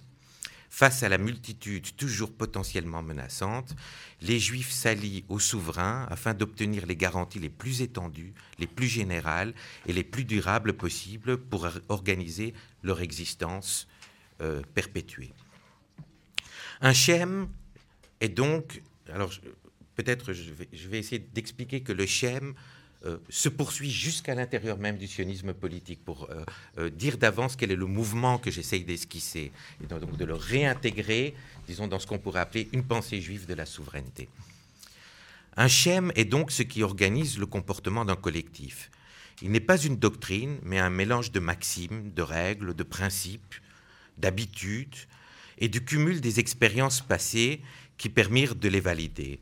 Face 0.76 1.04
à 1.04 1.08
la 1.08 1.18
multitude 1.18 1.96
toujours 1.96 2.34
potentiellement 2.34 3.02
menaçante, 3.02 3.74
les 4.20 4.42
Juifs 4.42 4.72
s'allient 4.72 5.24
au 5.30 5.40
souverain 5.40 6.06
afin 6.10 6.34
d'obtenir 6.34 6.86
les 6.86 6.98
garanties 6.98 7.40
les 7.40 7.48
plus 7.48 7.82
étendues, 7.82 8.34
les 8.60 8.68
plus 8.68 8.88
générales 8.88 9.54
et 9.88 9.94
les 9.94 10.04
plus 10.04 10.26
durables 10.26 10.74
possibles 10.74 11.38
pour 11.38 11.66
organiser 11.88 12.54
leur 12.84 13.00
existence 13.00 13.88
euh, 14.42 14.64
perpétuée. 14.74 15.32
Un 16.82 16.92
schème 16.92 17.48
est 18.20 18.28
donc, 18.28 18.82
alors 19.08 19.32
peut-être 19.96 20.34
je 20.34 20.90
vais, 20.90 21.00
essayer 21.00 21.20
d'expliquer 21.20 21.84
que 21.84 21.94
le 21.94 22.06
schème 22.06 22.54
euh, 23.06 23.18
se 23.30 23.50
poursuit 23.50 23.92
jusqu'à 23.92 24.34
l'intérieur 24.34 24.78
même 24.80 24.98
du 24.98 25.08
sionisme 25.08 25.54
politique 25.54 26.04
pour 26.04 26.30
euh, 26.30 26.44
euh, 26.80 26.90
dire 26.90 27.18
d'avance 27.18 27.56
quel 27.56 27.72
est 27.72 27.76
le 27.76 27.86
mouvement 27.86 28.38
que 28.40 28.50
j'essaye 28.50 28.84
d'esquisser, 28.84 29.52
et 29.84 29.86
donc 29.86 30.18
de 30.18 30.26
le 30.26 30.34
réintégrer, 30.34 31.36
disons, 31.68 31.88
dans 31.88 32.00
ce 32.00 32.08
qu'on 32.08 32.18
pourrait 32.18 32.40
appeler 32.40 32.68
une 32.74 32.84
pensée 32.84 33.22
juive 33.22 33.46
de 33.46 33.54
la 33.54 33.66
souveraineté. 33.66 34.28
Un 35.56 35.68
schème 35.68 36.12
est 36.16 36.26
donc 36.26 36.52
ce 36.52 36.64
qui 36.64 36.82
organise 36.82 37.38
le 37.38 37.46
comportement 37.46 38.06
d'un 38.06 38.16
collectif. 38.16 38.90
Il 39.42 39.52
n'est 39.52 39.60
pas 39.60 39.78
une 39.78 39.98
doctrine, 39.98 40.58
mais 40.64 40.80
un 40.80 40.90
mélange 40.90 41.32
de 41.32 41.40
maximes, 41.40 42.12
de 42.12 42.22
règles, 42.22 42.74
de 42.74 42.84
principes, 42.84 43.56
d'habitudes 44.18 44.96
et 45.58 45.68
du 45.68 45.84
cumul 45.84 46.22
des 46.22 46.40
expériences 46.40 47.02
passées 47.02 47.62
qui 47.98 48.10
permirent 48.10 48.56
de 48.56 48.68
les 48.68 48.80
valider. 48.80 49.40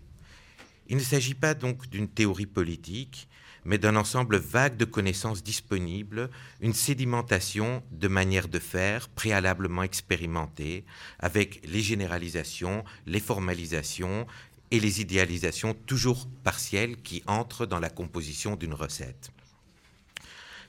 Il 0.88 0.98
ne 0.98 1.02
s'agit 1.02 1.34
pas 1.34 1.54
donc 1.54 1.90
d'une 1.90 2.08
théorie 2.08 2.46
politique, 2.46 3.28
mais 3.66 3.78
d'un 3.78 3.96
ensemble 3.96 4.38
vague 4.38 4.78
de 4.78 4.86
connaissances 4.86 5.44
disponibles, 5.44 6.30
une 6.60 6.74
sédimentation 6.74 7.82
de 7.92 8.08
manières 8.08 8.50
de 8.50 8.60
faire 8.60 9.08
préalablement 9.10 9.84
expérimentées, 9.84 10.84
avec 11.20 11.62
les 11.66 11.82
généralisations, 11.82 12.84
les 13.06 13.22
formalisations 13.22 14.28
et 14.72 14.80
les 14.80 15.02
idéalisations 15.02 15.74
toujours 15.86 16.28
partielles 16.44 16.98
qui 16.98 17.24
entrent 17.28 17.66
dans 17.66 17.80
la 17.80 17.90
composition 17.90 18.56
d'une 18.56 18.74
recette. 18.74 19.32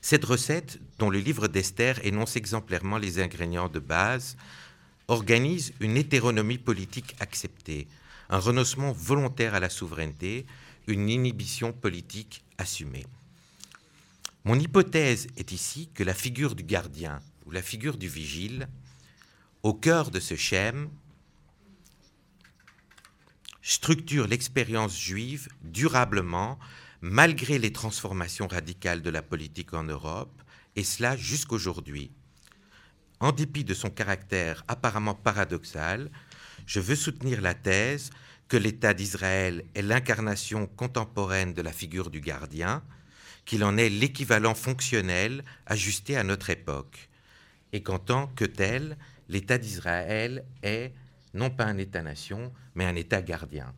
Cette 0.01 0.25
recette, 0.25 0.79
dont 0.99 1.09
le 1.09 1.17
livre 1.19 1.47
d'Esther 1.47 1.99
énonce 2.05 2.35
exemplairement 2.35 2.99
les 2.99 3.19
ingrédients 3.19 3.69
de 3.69 3.79
base, 3.79 4.37
organise 5.07 5.73
une 5.79 5.97
hétéronomie 5.97 6.59
politique 6.59 7.15
acceptée, 7.19 7.87
un 8.29 8.39
renoncement 8.39 8.91
volontaire 8.91 9.53
à 9.55 9.59
la 9.59 9.69
souveraineté, 9.69 10.45
une 10.87 11.09
inhibition 11.09 11.73
politique 11.73 12.43
assumée. 12.57 13.05
Mon 14.43 14.59
hypothèse 14.59 15.27
est 15.37 15.51
ici 15.51 15.89
que 15.93 16.03
la 16.03 16.13
figure 16.13 16.55
du 16.55 16.63
gardien 16.63 17.21
ou 17.45 17.51
la 17.51 17.61
figure 17.61 17.97
du 17.97 18.07
vigile, 18.07 18.67
au 19.63 19.73
cœur 19.73 20.11
de 20.11 20.19
ce 20.19 20.35
schème, 20.35 20.89
structure 23.61 24.27
l'expérience 24.27 24.99
juive 24.99 25.47
durablement 25.63 26.59
malgré 27.01 27.59
les 27.59 27.71
transformations 27.73 28.47
radicales 28.47 29.01
de 29.01 29.09
la 29.09 29.21
politique 29.21 29.73
en 29.73 29.83
Europe, 29.83 30.41
et 30.75 30.83
cela 30.83 31.15
jusqu'aujourd'hui. 31.15 32.11
En 33.19 33.31
dépit 33.31 33.63
de 33.63 33.73
son 33.73 33.89
caractère 33.89 34.63
apparemment 34.67 35.15
paradoxal, 35.15 36.11
je 36.65 36.79
veux 36.79 36.95
soutenir 36.95 37.41
la 37.41 37.53
thèse 37.53 38.09
que 38.47 38.57
l'État 38.57 38.93
d'Israël 38.93 39.65
est 39.73 39.81
l'incarnation 39.81 40.67
contemporaine 40.67 41.53
de 41.53 41.61
la 41.61 41.71
figure 41.71 42.09
du 42.09 42.21
gardien, 42.21 42.83
qu'il 43.45 43.63
en 43.63 43.77
est 43.77 43.89
l'équivalent 43.89 44.55
fonctionnel 44.55 45.43
ajusté 45.65 46.17
à 46.17 46.23
notre 46.23 46.49
époque, 46.49 47.09
et 47.73 47.81
qu'en 47.83 47.99
tant 47.99 48.27
que 48.27 48.45
tel, 48.45 48.97
l'État 49.29 49.57
d'Israël 49.57 50.45
est 50.63 50.93
non 51.33 51.49
pas 51.49 51.65
un 51.65 51.77
État-nation, 51.77 52.53
mais 52.75 52.85
un 52.85 52.95
État 52.95 53.21
gardien. 53.21 53.73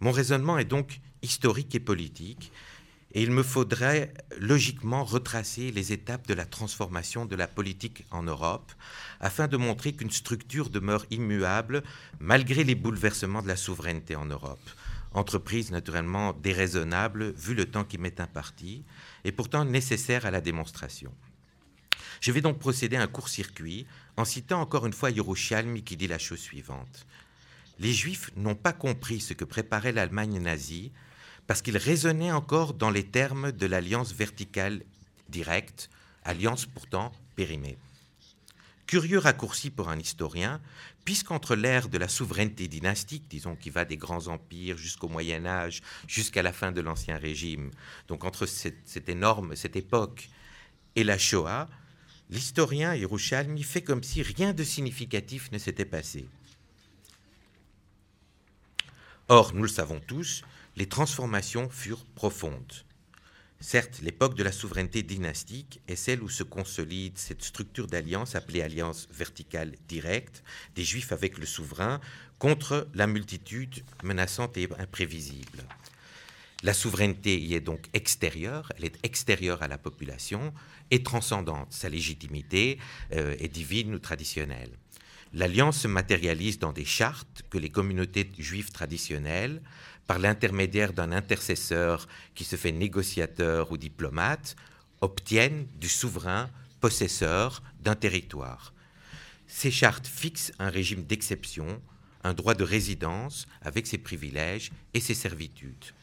Mon 0.00 0.12
raisonnement 0.12 0.58
est 0.58 0.64
donc 0.64 1.00
historique 1.22 1.74
et 1.74 1.80
politique, 1.80 2.52
et 3.12 3.22
il 3.22 3.30
me 3.30 3.42
faudrait 3.42 4.14
logiquement 4.38 5.04
retracer 5.04 5.72
les 5.72 5.92
étapes 5.92 6.28
de 6.28 6.34
la 6.34 6.44
transformation 6.44 7.26
de 7.26 7.36
la 7.36 7.48
politique 7.48 8.06
en 8.10 8.22
Europe 8.22 8.72
afin 9.18 9.48
de 9.48 9.56
montrer 9.56 9.92
qu'une 9.92 10.10
structure 10.10 10.70
demeure 10.70 11.06
immuable 11.10 11.82
malgré 12.20 12.62
les 12.62 12.74
bouleversements 12.74 13.42
de 13.42 13.48
la 13.48 13.56
souveraineté 13.56 14.14
en 14.14 14.26
Europe. 14.26 14.70
Entreprise 15.12 15.72
naturellement 15.72 16.32
déraisonnable 16.32 17.32
vu 17.32 17.54
le 17.54 17.66
temps 17.66 17.84
qui 17.84 17.98
m'est 17.98 18.20
imparti 18.20 18.84
et 19.24 19.32
pourtant 19.32 19.64
nécessaire 19.64 20.24
à 20.24 20.30
la 20.30 20.40
démonstration. 20.40 21.12
Je 22.20 22.30
vais 22.30 22.42
donc 22.42 22.58
procéder 22.58 22.96
à 22.96 23.02
un 23.02 23.08
court-circuit 23.08 23.86
en 24.16 24.24
citant 24.24 24.60
encore 24.60 24.86
une 24.86 24.92
fois 24.92 25.10
Yerushalmi 25.10 25.82
qui 25.82 25.96
dit 25.96 26.06
la 26.06 26.18
chose 26.18 26.38
suivante. 26.38 27.06
Les 27.80 27.92
Juifs 27.92 28.30
n'ont 28.36 28.54
pas 28.54 28.74
compris 28.74 29.20
ce 29.20 29.32
que 29.32 29.44
préparait 29.44 29.92
l'Allemagne 29.92 30.38
nazie 30.38 30.92
parce 31.50 31.62
qu'ils 31.62 31.78
raisonnaient 31.78 32.30
encore 32.30 32.74
dans 32.74 32.90
les 32.90 33.02
termes 33.02 33.50
de 33.50 33.66
l'alliance 33.66 34.12
verticale 34.12 34.84
directe, 35.28 35.90
alliance 36.22 36.64
pourtant 36.64 37.10
périmée. 37.34 37.76
Curieux 38.86 39.18
raccourci 39.18 39.70
pour 39.70 39.88
un 39.88 39.98
historien, 39.98 40.60
puisqu'entre 41.04 41.56
l'ère 41.56 41.88
de 41.88 41.98
la 41.98 42.06
souveraineté 42.06 42.68
dynastique, 42.68 43.24
disons 43.28 43.56
qui 43.56 43.68
va 43.68 43.84
des 43.84 43.96
grands 43.96 44.28
empires 44.28 44.78
jusqu'au 44.78 45.08
Moyen 45.08 45.44
Âge, 45.44 45.82
jusqu'à 46.06 46.44
la 46.44 46.52
fin 46.52 46.70
de 46.70 46.80
l'Ancien 46.80 47.16
Régime, 47.16 47.72
donc 48.06 48.22
entre 48.22 48.46
cette, 48.46 49.08
énorme, 49.08 49.56
cette 49.56 49.74
époque 49.74 50.28
et 50.94 51.02
la 51.02 51.18
Shoah, 51.18 51.68
l'historien 52.30 52.94
Yerushalmi 52.94 53.64
fait 53.64 53.82
comme 53.82 54.04
si 54.04 54.22
rien 54.22 54.52
de 54.52 54.62
significatif 54.62 55.50
ne 55.50 55.58
s'était 55.58 55.84
passé. 55.84 56.28
Or, 59.26 59.52
nous 59.52 59.62
le 59.62 59.68
savons 59.68 60.00
tous, 60.06 60.44
les 60.80 60.88
transformations 60.88 61.68
furent 61.68 62.06
profondes. 62.14 62.72
Certes, 63.60 64.00
l'époque 64.00 64.34
de 64.34 64.42
la 64.42 64.50
souveraineté 64.50 65.02
dynastique 65.02 65.82
est 65.88 65.94
celle 65.94 66.22
où 66.22 66.30
se 66.30 66.42
consolide 66.42 67.18
cette 67.18 67.42
structure 67.42 67.86
d'alliance 67.86 68.34
appelée 68.34 68.62
alliance 68.62 69.06
verticale 69.12 69.74
directe 69.88 70.42
des 70.74 70.82
Juifs 70.82 71.12
avec 71.12 71.36
le 71.36 71.44
souverain 71.44 72.00
contre 72.38 72.88
la 72.94 73.06
multitude 73.06 73.84
menaçante 74.02 74.56
et 74.56 74.70
imprévisible. 74.78 75.66
La 76.62 76.72
souveraineté 76.72 77.38
y 77.38 77.52
est 77.52 77.60
donc 77.60 77.84
extérieure, 77.92 78.72
elle 78.78 78.86
est 78.86 78.98
extérieure 79.02 79.62
à 79.62 79.68
la 79.68 79.76
population 79.76 80.54
et 80.90 81.02
transcendante. 81.02 81.74
Sa 81.74 81.90
légitimité 81.90 82.78
euh, 83.12 83.36
est 83.38 83.48
divine 83.48 83.94
ou 83.94 83.98
traditionnelle. 83.98 84.72
L'alliance 85.34 85.80
se 85.80 85.88
matérialise 85.88 86.58
dans 86.58 86.72
des 86.72 86.86
chartes 86.86 87.42
que 87.50 87.58
les 87.58 87.70
communautés 87.70 88.32
juives 88.38 88.72
traditionnelles, 88.72 89.62
par 90.10 90.18
l'intermédiaire 90.18 90.92
d'un 90.92 91.12
intercesseur 91.12 92.08
qui 92.34 92.42
se 92.42 92.56
fait 92.56 92.72
négociateur 92.72 93.70
ou 93.70 93.76
diplomate, 93.76 94.56
obtiennent 95.02 95.68
du 95.78 95.88
souverain 95.88 96.50
possesseur 96.80 97.62
d'un 97.78 97.94
territoire. 97.94 98.74
Ces 99.46 99.70
chartes 99.70 100.08
fixent 100.08 100.50
un 100.58 100.68
régime 100.68 101.04
d'exception, 101.04 101.80
un 102.24 102.34
droit 102.34 102.54
de 102.54 102.64
résidence 102.64 103.46
avec 103.62 103.86
ses 103.86 103.98
privilèges 103.98 104.72
et 104.94 105.00
ses 105.00 105.14
servitudes. 105.14 105.94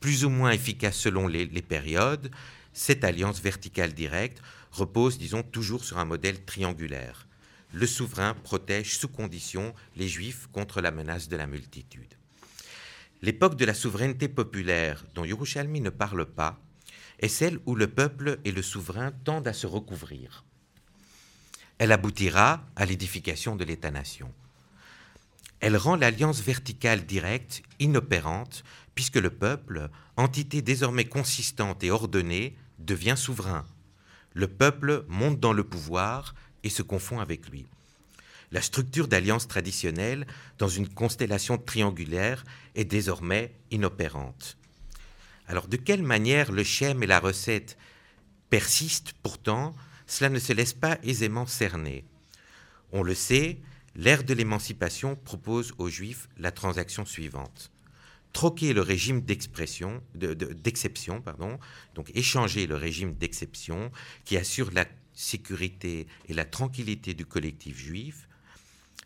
Plus 0.00 0.24
ou 0.24 0.28
moins 0.28 0.50
efficace 0.50 0.96
selon 0.96 1.28
les, 1.28 1.46
les 1.46 1.62
périodes, 1.62 2.32
cette 2.72 3.04
alliance 3.04 3.40
verticale 3.40 3.92
directe 3.92 4.42
repose, 4.72 5.18
disons, 5.18 5.44
toujours 5.44 5.84
sur 5.84 5.98
un 5.98 6.04
modèle 6.04 6.44
triangulaire. 6.44 7.28
Le 7.72 7.86
souverain 7.86 8.34
protège 8.34 8.98
sous 8.98 9.06
condition 9.06 9.72
les 9.94 10.08
juifs 10.08 10.48
contre 10.50 10.80
la 10.80 10.90
menace 10.90 11.28
de 11.28 11.36
la 11.36 11.46
multitude. 11.46 12.16
L'époque 13.26 13.56
de 13.56 13.64
la 13.64 13.74
souveraineté 13.74 14.28
populaire, 14.28 15.04
dont 15.16 15.24
Yerushalmi 15.24 15.80
ne 15.80 15.90
parle 15.90 16.26
pas, 16.26 16.60
est 17.18 17.26
celle 17.26 17.58
où 17.66 17.74
le 17.74 17.88
peuple 17.88 18.38
et 18.44 18.52
le 18.52 18.62
souverain 18.62 19.10
tendent 19.10 19.48
à 19.48 19.52
se 19.52 19.66
recouvrir. 19.66 20.44
Elle 21.78 21.90
aboutira 21.90 22.64
à 22.76 22.86
l'édification 22.86 23.56
de 23.56 23.64
l'État-nation. 23.64 24.32
Elle 25.58 25.76
rend 25.76 25.96
l'alliance 25.96 26.40
verticale 26.40 27.04
directe 27.04 27.64
inopérante 27.80 28.62
puisque 28.94 29.16
le 29.16 29.30
peuple, 29.30 29.90
entité 30.16 30.62
désormais 30.62 31.06
consistante 31.06 31.82
et 31.82 31.90
ordonnée, 31.90 32.56
devient 32.78 33.16
souverain. 33.16 33.66
Le 34.34 34.46
peuple 34.46 35.04
monte 35.08 35.40
dans 35.40 35.52
le 35.52 35.64
pouvoir 35.64 36.36
et 36.62 36.70
se 36.70 36.82
confond 36.82 37.18
avec 37.18 37.48
lui. 37.48 37.66
La 38.52 38.62
structure 38.62 39.08
d'alliance 39.08 39.48
traditionnelle 39.48 40.26
dans 40.58 40.68
une 40.68 40.88
constellation 40.88 41.58
triangulaire 41.58 42.44
est 42.74 42.84
désormais 42.84 43.52
inopérante. 43.70 44.56
Alors 45.48 45.68
de 45.68 45.76
quelle 45.76 46.02
manière 46.02 46.52
le 46.52 46.64
schème 46.64 47.02
et 47.02 47.06
la 47.06 47.20
recette 47.20 47.76
persistent 48.50 49.14
pourtant, 49.22 49.74
cela 50.06 50.30
ne 50.30 50.38
se 50.38 50.52
laisse 50.52 50.72
pas 50.72 50.98
aisément 51.02 51.46
cerner. 51.46 52.04
On 52.92 53.02
le 53.02 53.14
sait, 53.14 53.58
l'ère 53.96 54.22
de 54.24 54.34
l'émancipation 54.34 55.16
propose 55.16 55.74
aux 55.78 55.88
Juifs 55.88 56.28
la 56.38 56.52
transaction 56.52 57.04
suivante. 57.04 57.70
Troquer 58.32 58.74
le 58.74 58.82
régime 58.82 59.22
d'exception, 59.22 60.02
pardon, 61.24 61.58
donc 61.94 62.10
échanger 62.14 62.66
le 62.66 62.76
régime 62.76 63.14
d'exception 63.14 63.90
qui 64.24 64.36
assure 64.36 64.70
la 64.72 64.84
sécurité 65.14 66.06
et 66.28 66.34
la 66.34 66.44
tranquillité 66.44 67.14
du 67.14 67.24
collectif 67.24 67.78
juif, 67.78 68.28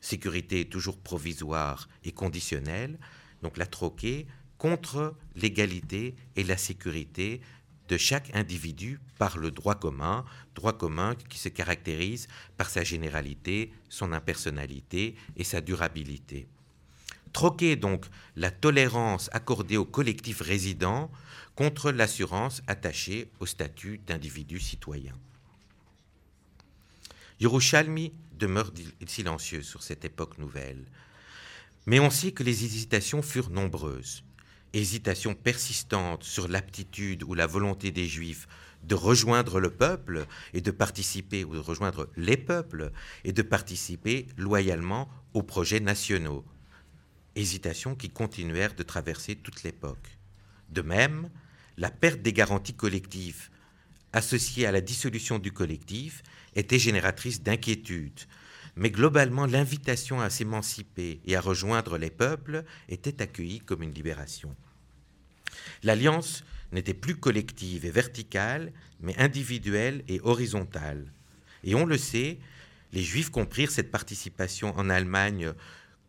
sécurité 0.01 0.65
toujours 0.65 0.99
provisoire 0.99 1.89
et 2.05 2.13
conditionnelle, 2.13 2.99
donc 3.43 3.57
la 3.57 3.67
troquer 3.67 4.27
contre 4.59 5.15
l'égalité 5.37 6.15
et 6.37 6.45
la 6.45 6.57
sécurité 6.57 7.41
de 7.89 7.97
chaque 7.97 8.35
individu 8.37 9.01
par 9.19 9.37
le 9.37 9.51
droit 9.51 9.75
commun, 9.75 10.25
droit 10.55 10.73
commun 10.73 11.17
qui 11.29 11.39
se 11.39 11.49
caractérise 11.49 12.29
par 12.57 12.71
sa 12.71 12.85
généralité, 12.85 13.73
son 13.89 14.13
impersonnalité 14.13 15.17
et 15.37 15.45
sa 15.45 15.61
durabilité. 15.61 16.47
Troquer 17.33 17.77
donc 17.77 18.07
la 18.37 18.51
tolérance 18.51 19.29
accordée 19.33 19.77
aux 19.77 19.85
collectifs 19.85 20.41
résidents 20.41 21.11
contre 21.55 21.91
l'assurance 21.91 22.63
attachée 22.67 23.31
au 23.41 23.47
statut 23.47 23.99
d'individu 24.07 24.61
citoyen. 24.61 25.15
Yerushalmi 27.41 28.13
demeure 28.41 28.73
silencieux 29.07 29.63
sur 29.63 29.85
cette 29.85 30.05
époque 30.05 30.39
nouvelle, 30.39 30.85
mais 31.87 32.01
on 32.01 32.11
sait 32.11 32.33
que 32.33 32.43
les 32.43 32.65
hésitations 32.65 33.23
furent 33.23 33.51
nombreuses 33.51 34.25
hésitation 34.73 35.35
persistante 35.35 36.25
sur 36.25 36.49
l'aptitude 36.49 37.23
ou 37.23 37.35
la 37.35 37.47
volonté 37.47 37.91
des 37.91 38.07
Juifs 38.07 38.47
de 38.83 38.95
rejoindre 38.95 39.61
le 39.61 39.71
peuple 39.71 40.27
et 40.55 40.61
de 40.61 40.71
participer, 40.71 41.45
ou 41.45 41.55
de 41.55 41.59
rejoindre 41.59 42.09
les 42.17 42.37
peuples 42.37 42.93
et 43.25 43.33
de 43.33 43.43
participer 43.43 44.27
loyalement 44.37 45.09
aux 45.35 45.43
projets 45.43 45.81
nationaux. 45.81 46.45
Hésitation 47.37 47.95
qui 47.95 48.09
continuèrent 48.09 48.75
de 48.75 48.83
traverser 48.83 49.37
toute 49.37 49.63
l'époque. 49.65 50.19
De 50.71 50.83
même, 50.83 51.31
la 51.77 51.91
perte 51.91 52.23
des 52.23 52.33
garanties 52.33 52.75
collectives 52.75 53.51
associée 54.13 54.67
à 54.67 54.73
la 54.73 54.81
dissolution 54.81 55.39
du 55.39 55.53
collectif 55.53 56.23
était 56.57 56.79
génératrice 56.79 57.43
d'inquiétude, 57.43 58.21
mais 58.77 58.91
globalement 58.91 59.47
l'invitation 59.47 60.21
à 60.21 60.31
s'émanciper 60.31 61.21
et 61.25 61.37
à 61.37 61.41
rejoindre 61.41 61.99
les 61.99 62.11
peuples 62.11 62.65
était 62.89 63.23
accueillie 63.23 63.61
comme 63.61 63.83
une 63.83 63.95
libération. 63.95 64.55
L'alliance 65.83 66.45
n'était 66.73 66.95
plus 66.95 67.17
collective 67.17 67.85
et 67.85 67.91
verticale, 67.91 68.73
mais 69.01 69.17
individuelle 69.19 70.05
et 70.09 70.21
horizontale. 70.23 71.13
Et 71.65 71.75
on 71.75 71.85
le 71.85 71.99
sait, 71.99 72.39
les 72.93 73.03
Juifs 73.03 73.31
comprirent 73.31 73.71
cette 73.71 73.91
participation 73.91 74.77
en 74.77 74.91
Allemagne 74.91 75.53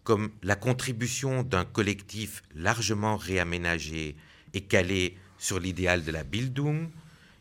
comme 0.03 0.31
la 0.41 0.55
contribution 0.55 1.43
d'un 1.43 1.65
collectif 1.65 2.41
largement 2.55 3.17
réaménagé 3.17 4.15
et 4.53 4.61
calé 4.61 5.17
sur 5.37 5.59
l'idéal 5.59 6.03
de 6.03 6.11
la 6.11 6.23
Bildung, 6.23 6.89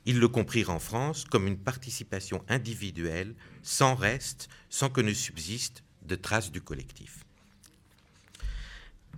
ils 0.06 0.18
le 0.18 0.28
comprirent 0.28 0.70
en 0.70 0.78
France 0.78 1.24
comme 1.24 1.46
une 1.46 1.58
participation 1.58 2.44
individuelle, 2.48 3.34
sans 3.62 3.94
reste, 3.94 4.48
sans 4.68 4.90
que 4.90 5.00
ne 5.00 5.12
subsiste 5.12 5.82
de 6.02 6.16
traces 6.16 6.50
du 6.50 6.60
collectif. 6.60 7.24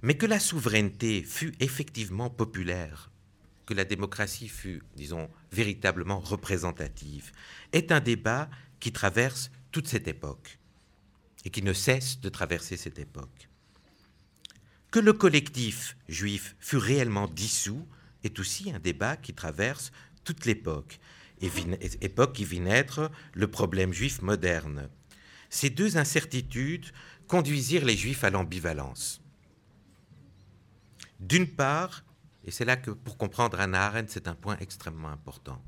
Mais 0.03 0.17
que 0.17 0.27
la 0.27 0.41
souveraineté 0.41 1.23
fut 1.23 1.55
effectivement 1.61 2.29
populaire, 2.29 3.11
que 3.67 3.75
la 3.75 3.85
démocratie 3.85 4.49
fut, 4.49 4.83
disons, 4.97 5.31
véritablement 5.53 6.19
représentative, 6.19 7.31
est 7.73 7.93
un 7.93 8.01
débat 8.01 8.51
qui 8.81 8.93
traverse 8.93 9.51
toute 9.71 9.87
cette 9.87 10.09
époque 10.09 10.59
et 11.45 11.51
qui 11.51 11.63
ne 11.63 11.73
cesse 11.73 12.21
de 12.21 12.29
traverser 12.29 12.77
cette 12.77 12.99
époque. 12.99 13.49
Que 14.91 14.99
le 14.99 15.13
collectif 15.13 15.97
juif 16.09 16.57
fut 16.59 16.77
réellement 16.77 17.29
dissous 17.29 17.87
est 18.25 18.39
aussi 18.39 18.71
un 18.73 18.79
débat 18.79 19.17
qui 19.17 19.33
traverse 19.33 19.93
toute 20.25 20.45
l'époque, 20.47 20.99
époque 21.41 22.33
qui 22.33 22.45
vit 22.45 22.61
naître 22.61 23.11
le 23.35 23.49
problème 23.49 23.93
juif 23.93 24.23
moderne. 24.23 24.89
Ces 25.51 25.71
deux 25.71 25.97
incertitudes 25.97 26.93
conduisirent 27.27 27.85
les 27.85 27.97
juifs 27.97 28.25
à 28.25 28.31
l'ambivalence. 28.31 29.21
D'une 31.21 31.47
part, 31.47 32.05
et 32.45 32.51
c'est 32.51 32.65
là 32.65 32.77
que 32.77 32.91
pour 32.91 33.17
comprendre 33.17 33.61
Anna 33.61 33.87
Arendt, 33.87 34.11
c'est 34.13 34.29
un 34.29 34.35
point 34.35 34.57
extrêmement 34.61 35.09
important. 35.09 35.63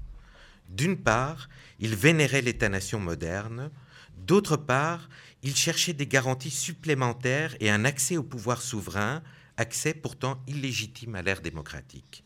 D'une 0.68 0.96
part, 0.96 1.48
il 1.78 1.94
vénérait 1.94 2.40
l'État-nation 2.40 2.98
moderne, 2.98 3.70
d'autre 4.16 4.56
part, 4.56 5.08
il 5.42 5.54
cherchait 5.54 5.92
des 5.92 6.06
garanties 6.06 6.50
supplémentaires 6.50 7.54
et 7.60 7.70
un 7.70 7.84
accès 7.84 8.16
au 8.16 8.22
pouvoir 8.22 8.62
souverain, 8.62 9.22
accès 9.56 9.94
pourtant 9.94 10.42
illégitime 10.46 11.14
à 11.14 11.22
l'ère 11.22 11.42
démocratique. 11.42 12.24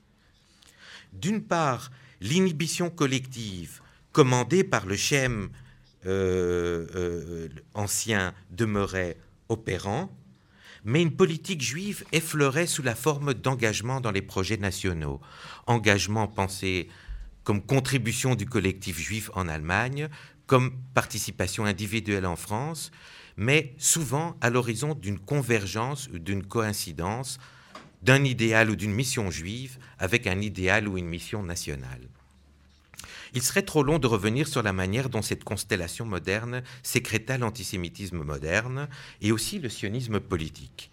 D'une 1.13 1.43
part, 1.43 1.91
l'inhibition 2.21 2.91
collective 2.91 3.81
commandée 4.13 4.65
par 4.65 4.87
le 4.87 4.97
schème 4.97 5.51
euh, 6.07 6.87
euh, 6.95 7.49
ancien 7.75 8.35
demeurait 8.51 9.17
opérant, 9.49 10.11
mais 10.85 11.03
une 11.03 11.15
politique 11.15 11.63
juive 11.63 12.05
effleurait 12.13 12.67
sous 12.67 12.83
la 12.83 12.95
forme 12.95 13.35
d'engagement 13.35 14.01
dans 14.01 14.11
les 14.11 14.23
projets 14.23 14.57
nationaux. 14.57 15.21
Engagement 15.67 16.29
pensé 16.29 16.89
comme 17.45 17.63
contribution 17.63 18.35
du 18.35 18.47
collectif 18.47 18.99
juif 18.99 19.31
en 19.35 19.49
Allemagne, 19.49 20.09
comme 20.47 20.73
participation 20.95 21.65
individuelle 21.65 22.27
en 22.27 22.37
France, 22.37 22.91
mais 23.37 23.75
souvent 23.79 24.37
à 24.41 24.51
l'horizon 24.51 24.95
d'une 24.95 25.19
convergence 25.19 26.09
ou 26.13 26.19
d'une 26.19 26.45
coïncidence 26.45 27.39
d'un 28.03 28.25
idéal 28.25 28.71
ou 28.71 28.77
d'une 28.77 28.93
mission 28.93 29.31
juive 29.31 29.79
avec 29.99 30.27
un 30.27 30.41
idéal 30.41 30.89
ou 30.89 30.99
une 30.99 31.09
mission 31.09 31.43
nationale. 31.43 32.09
Il 33.35 33.43
serait 33.43 33.63
trop 33.63 33.83
long 33.83 33.99
de 33.99 34.07
revenir 34.07 34.49
sur 34.49 34.63
la 34.63 34.73
manière 34.73 35.11
dont 35.11 35.23
cette 35.23 35.45
constellation 35.45 36.07
moderne 36.07 36.63
sécréta 36.83 37.37
l'antisémitisme 37.37 38.23
moderne 38.23 38.89
et 39.21 39.33
aussi 39.33 39.59
le 39.59 39.69
sionisme 39.69 40.21
politique. 40.21 40.91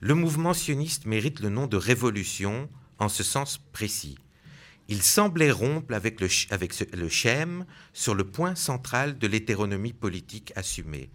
Le 0.00 0.14
mouvement 0.14 0.54
sioniste 0.54 1.06
mérite 1.06 1.40
le 1.40 1.48
nom 1.48 1.66
de 1.66 1.76
révolution 1.76 2.68
en 2.98 3.08
ce 3.08 3.22
sens 3.22 3.58
précis. 3.72 4.18
Il 4.88 5.02
semblait 5.02 5.52
rompre 5.52 5.94
avec 5.94 6.20
le, 6.20 6.28
avec 6.50 6.74
sur 7.92 8.14
le 8.14 8.24
point 8.24 8.54
central 8.54 9.18
de 9.18 9.26
l'hétéronomie 9.26 9.92
politique 9.92 10.52
assumée. 10.56 11.10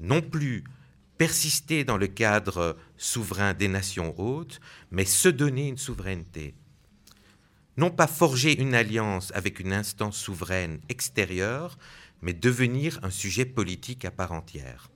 Non 0.00 0.22
plus 0.22 0.64
persister 1.18 1.84
dans 1.84 1.96
le 1.96 2.06
cadre 2.06 2.76
souverain 2.96 3.54
des 3.54 3.68
nations 3.68 4.14
hautes, 4.18 4.60
mais 4.90 5.04
se 5.04 5.28
donner 5.28 5.68
une 5.68 5.78
souveraineté. 5.78 6.54
Non 7.76 7.90
pas 7.90 8.06
forger 8.06 8.60
une 8.60 8.74
alliance 8.74 9.32
avec 9.34 9.60
une 9.60 9.72
instance 9.72 10.16
souveraine 10.16 10.80
extérieure, 10.88 11.76
mais 12.22 12.32
devenir 12.32 13.00
un 13.02 13.10
sujet 13.10 13.44
politique 13.44 14.04
à 14.04 14.10
part 14.10 14.32
entière. 14.32 14.90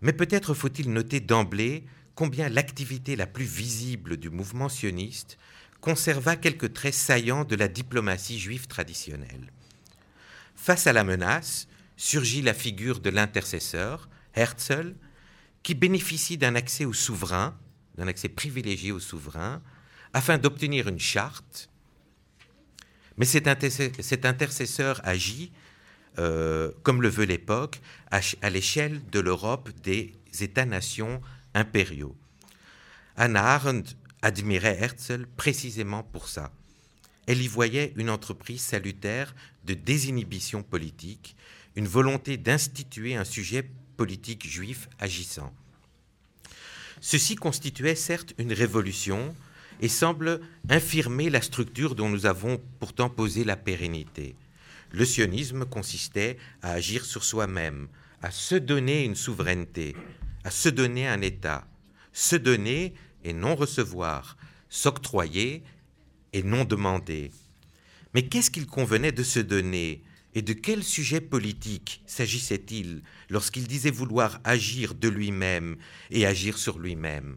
Mais 0.00 0.12
peut-être 0.12 0.54
faut-il 0.54 0.92
noter 0.92 1.20
d'emblée 1.20 1.84
combien 2.14 2.48
l'activité 2.48 3.16
la 3.16 3.26
plus 3.26 3.44
visible 3.44 4.16
du 4.16 4.30
mouvement 4.30 4.68
sioniste 4.68 5.38
conserva 5.80 6.36
quelques 6.36 6.72
traits 6.72 6.94
saillants 6.94 7.44
de 7.44 7.56
la 7.56 7.68
diplomatie 7.68 8.38
juive 8.38 8.66
traditionnelle. 8.66 9.52
Face 10.54 10.86
à 10.86 10.92
la 10.92 11.04
menace, 11.04 11.68
surgit 11.96 12.42
la 12.42 12.54
figure 12.54 13.00
de 13.00 13.10
l'intercesseur, 13.10 14.08
Herzl, 14.34 14.94
qui 15.62 15.74
bénéficie 15.74 16.38
d'un 16.38 16.54
accès 16.54 16.84
au 16.84 16.92
souverain, 16.92 17.56
d'un 17.96 18.08
accès 18.08 18.28
privilégié 18.28 18.92
au 18.92 19.00
souverain, 19.00 19.62
afin 20.12 20.38
d'obtenir 20.38 20.88
une 20.88 20.98
charte. 20.98 21.68
Mais 23.16 23.26
cet, 23.26 23.46
intercesseur 23.46 25.00
agit, 25.04 25.52
euh, 26.18 26.72
comme 26.82 27.02
le 27.02 27.08
veut 27.08 27.26
l'époque, 27.26 27.80
à, 28.10 28.50
l'échelle 28.50 29.02
de 29.10 29.20
l'Europe 29.20 29.68
des 29.82 30.14
États-nations 30.40 31.20
impériaux. 31.54 32.16
Anna 33.16 33.44
Arendt 33.44 33.94
admirait 34.22 34.78
Herzl 34.80 35.26
précisément 35.36 36.02
pour 36.02 36.28
ça. 36.28 36.52
Elle 37.26 37.42
y 37.42 37.48
voyait 37.48 37.92
une 37.96 38.10
entreprise 38.10 38.62
salutaire 38.62 39.34
de 39.64 39.74
désinhibition 39.74 40.62
politique, 40.62 41.36
une 41.76 41.86
volonté 41.86 42.36
d'instituer 42.36 43.16
un 43.16 43.24
sujet 43.24 43.70
politique 44.00 44.48
juif 44.48 44.88
agissant. 44.98 45.52
Ceci 47.02 47.36
constituait 47.36 47.94
certes 47.94 48.32
une 48.38 48.54
révolution 48.54 49.36
et 49.82 49.90
semble 49.90 50.40
infirmer 50.70 51.28
la 51.28 51.42
structure 51.42 51.94
dont 51.94 52.08
nous 52.08 52.24
avons 52.24 52.62
pourtant 52.78 53.10
posé 53.10 53.44
la 53.44 53.56
pérennité. 53.56 54.36
Le 54.90 55.04
sionisme 55.04 55.66
consistait 55.66 56.38
à 56.62 56.70
agir 56.72 57.04
sur 57.04 57.24
soi-même, 57.24 57.88
à 58.22 58.30
se 58.30 58.54
donner 58.54 59.04
une 59.04 59.16
souveraineté, 59.16 59.94
à 60.44 60.50
se 60.50 60.70
donner 60.70 61.06
un 61.06 61.20
État, 61.20 61.68
se 62.14 62.36
donner 62.36 62.94
et 63.22 63.34
non 63.34 63.54
recevoir, 63.54 64.38
s'octroyer 64.70 65.62
et 66.32 66.42
non 66.42 66.64
demander. 66.64 67.32
Mais 68.14 68.22
qu'est-ce 68.22 68.50
qu'il 68.50 68.66
convenait 68.66 69.12
de 69.12 69.22
se 69.22 69.40
donner? 69.40 70.02
Et 70.34 70.42
de 70.42 70.52
quel 70.52 70.84
sujet 70.84 71.20
politique 71.20 72.02
s'agissait-il 72.06 73.02
lorsqu'il 73.28 73.66
disait 73.66 73.90
vouloir 73.90 74.40
agir 74.44 74.94
de 74.94 75.08
lui-même 75.08 75.76
et 76.10 76.26
agir 76.26 76.58
sur 76.58 76.78
lui-même? 76.78 77.36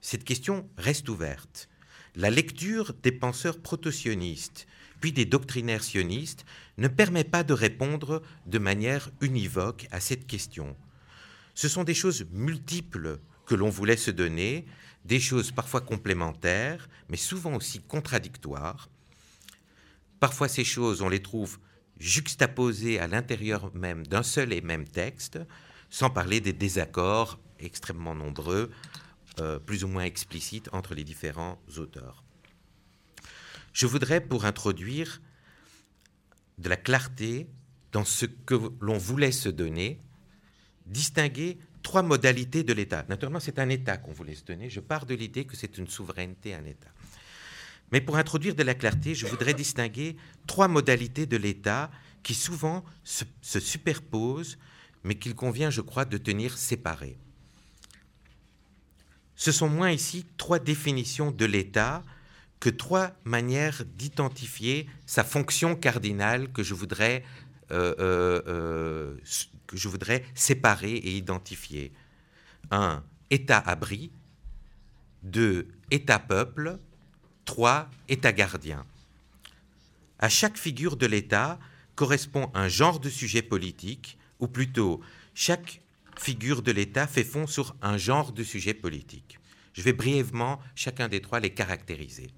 Cette 0.00 0.24
question 0.24 0.68
reste 0.76 1.08
ouverte. 1.08 1.68
La 2.14 2.30
lecture 2.30 2.92
des 3.02 3.12
penseurs 3.12 3.60
proto-sionistes, 3.60 4.66
puis 5.00 5.12
des 5.12 5.24
doctrinaires 5.24 5.84
sionistes, 5.84 6.44
ne 6.78 6.88
permet 6.88 7.24
pas 7.24 7.44
de 7.44 7.52
répondre 7.52 8.22
de 8.46 8.58
manière 8.58 9.10
univoque 9.20 9.86
à 9.90 10.00
cette 10.00 10.26
question. 10.26 10.76
Ce 11.54 11.68
sont 11.68 11.84
des 11.84 11.94
choses 11.94 12.26
multiples 12.32 13.18
que 13.46 13.54
l'on 13.54 13.68
voulait 13.68 13.96
se 13.96 14.10
donner, 14.10 14.66
des 15.04 15.20
choses 15.20 15.50
parfois 15.50 15.80
complémentaires, 15.80 16.88
mais 17.08 17.16
souvent 17.16 17.54
aussi 17.54 17.80
contradictoires. 17.80 18.88
Parfois 20.20 20.48
ces 20.48 20.64
choses, 20.64 21.02
on 21.02 21.08
les 21.08 21.22
trouve 21.22 21.58
juxtaposées 22.02 22.98
à 22.98 23.06
l'intérieur 23.06 23.72
même 23.74 24.04
d'un 24.04 24.24
seul 24.24 24.52
et 24.52 24.60
même 24.60 24.86
texte, 24.86 25.38
sans 25.88 26.10
parler 26.10 26.40
des 26.40 26.52
désaccords 26.52 27.38
extrêmement 27.60 28.16
nombreux, 28.16 28.70
euh, 29.38 29.60
plus 29.60 29.84
ou 29.84 29.88
moins 29.88 30.02
explicites 30.02 30.68
entre 30.72 30.94
les 30.94 31.04
différents 31.04 31.62
auteurs. 31.78 32.24
Je 33.72 33.86
voudrais, 33.86 34.20
pour 34.20 34.44
introduire 34.46 35.22
de 36.58 36.68
la 36.68 36.76
clarté 36.76 37.46
dans 37.92 38.04
ce 38.04 38.26
que 38.26 38.56
l'on 38.80 38.98
voulait 38.98 39.32
se 39.32 39.48
donner, 39.48 40.00
distinguer 40.86 41.58
trois 41.84 42.02
modalités 42.02 42.64
de 42.64 42.72
l'État. 42.72 43.04
Naturellement, 43.08 43.40
c'est 43.40 43.60
un 43.60 43.68
État 43.68 43.96
qu'on 43.96 44.12
voulait 44.12 44.34
se 44.34 44.44
donner. 44.44 44.68
Je 44.68 44.80
pars 44.80 45.06
de 45.06 45.14
l'idée 45.14 45.44
que 45.44 45.56
c'est 45.56 45.78
une 45.78 45.86
souveraineté, 45.86 46.52
un 46.54 46.64
État. 46.64 46.90
Mais 47.92 48.00
pour 48.00 48.16
introduire 48.16 48.54
de 48.54 48.62
la 48.62 48.74
clarté, 48.74 49.14
je 49.14 49.26
voudrais 49.26 49.54
distinguer 49.54 50.16
trois 50.46 50.66
modalités 50.66 51.26
de 51.26 51.36
l'État 51.36 51.90
qui 52.22 52.34
souvent 52.34 52.84
se, 53.04 53.24
se 53.40 53.60
superposent, 53.60 54.58
mais 55.04 55.16
qu'il 55.16 55.34
convient, 55.34 55.70
je 55.70 55.80
crois, 55.80 56.04
de 56.04 56.16
tenir 56.16 56.56
séparées. 56.56 57.18
Ce 59.36 59.52
sont 59.52 59.68
moins 59.68 59.90
ici 59.90 60.24
trois 60.36 60.58
définitions 60.58 61.30
de 61.30 61.44
l'État 61.44 62.02
que 62.60 62.70
trois 62.70 63.12
manières 63.24 63.82
d'identifier 63.84 64.88
sa 65.04 65.24
fonction 65.24 65.74
cardinale 65.74 66.52
que 66.52 66.62
je 66.62 66.74
voudrais 66.74 67.24
euh, 67.72 67.94
euh, 67.98 68.42
euh, 68.46 69.16
que 69.66 69.76
je 69.76 69.88
voudrais 69.88 70.24
séparer 70.34 70.92
et 70.92 71.16
identifier. 71.16 71.92
Un, 72.70 73.02
État-abri. 73.30 74.12
Deux, 75.22 75.68
État-peuple. 75.90 76.78
Trois, 77.52 77.90
État-gardien. 78.08 78.86
À 80.18 80.30
chaque 80.30 80.56
figure 80.56 80.96
de 80.96 81.04
l'État 81.04 81.58
correspond 81.96 82.50
un 82.54 82.66
genre 82.68 82.98
de 82.98 83.10
sujet 83.10 83.42
politique, 83.42 84.16
ou 84.40 84.48
plutôt, 84.48 85.02
chaque 85.34 85.82
figure 86.18 86.62
de 86.62 86.72
l'État 86.72 87.06
fait 87.06 87.24
fond 87.24 87.46
sur 87.46 87.76
un 87.82 87.98
genre 87.98 88.32
de 88.32 88.42
sujet 88.42 88.72
politique. 88.72 89.38
Je 89.74 89.82
vais 89.82 89.92
brièvement 89.92 90.60
chacun 90.74 91.08
des 91.08 91.20
trois 91.20 91.40
les 91.40 91.52
caractériser. 91.52 92.30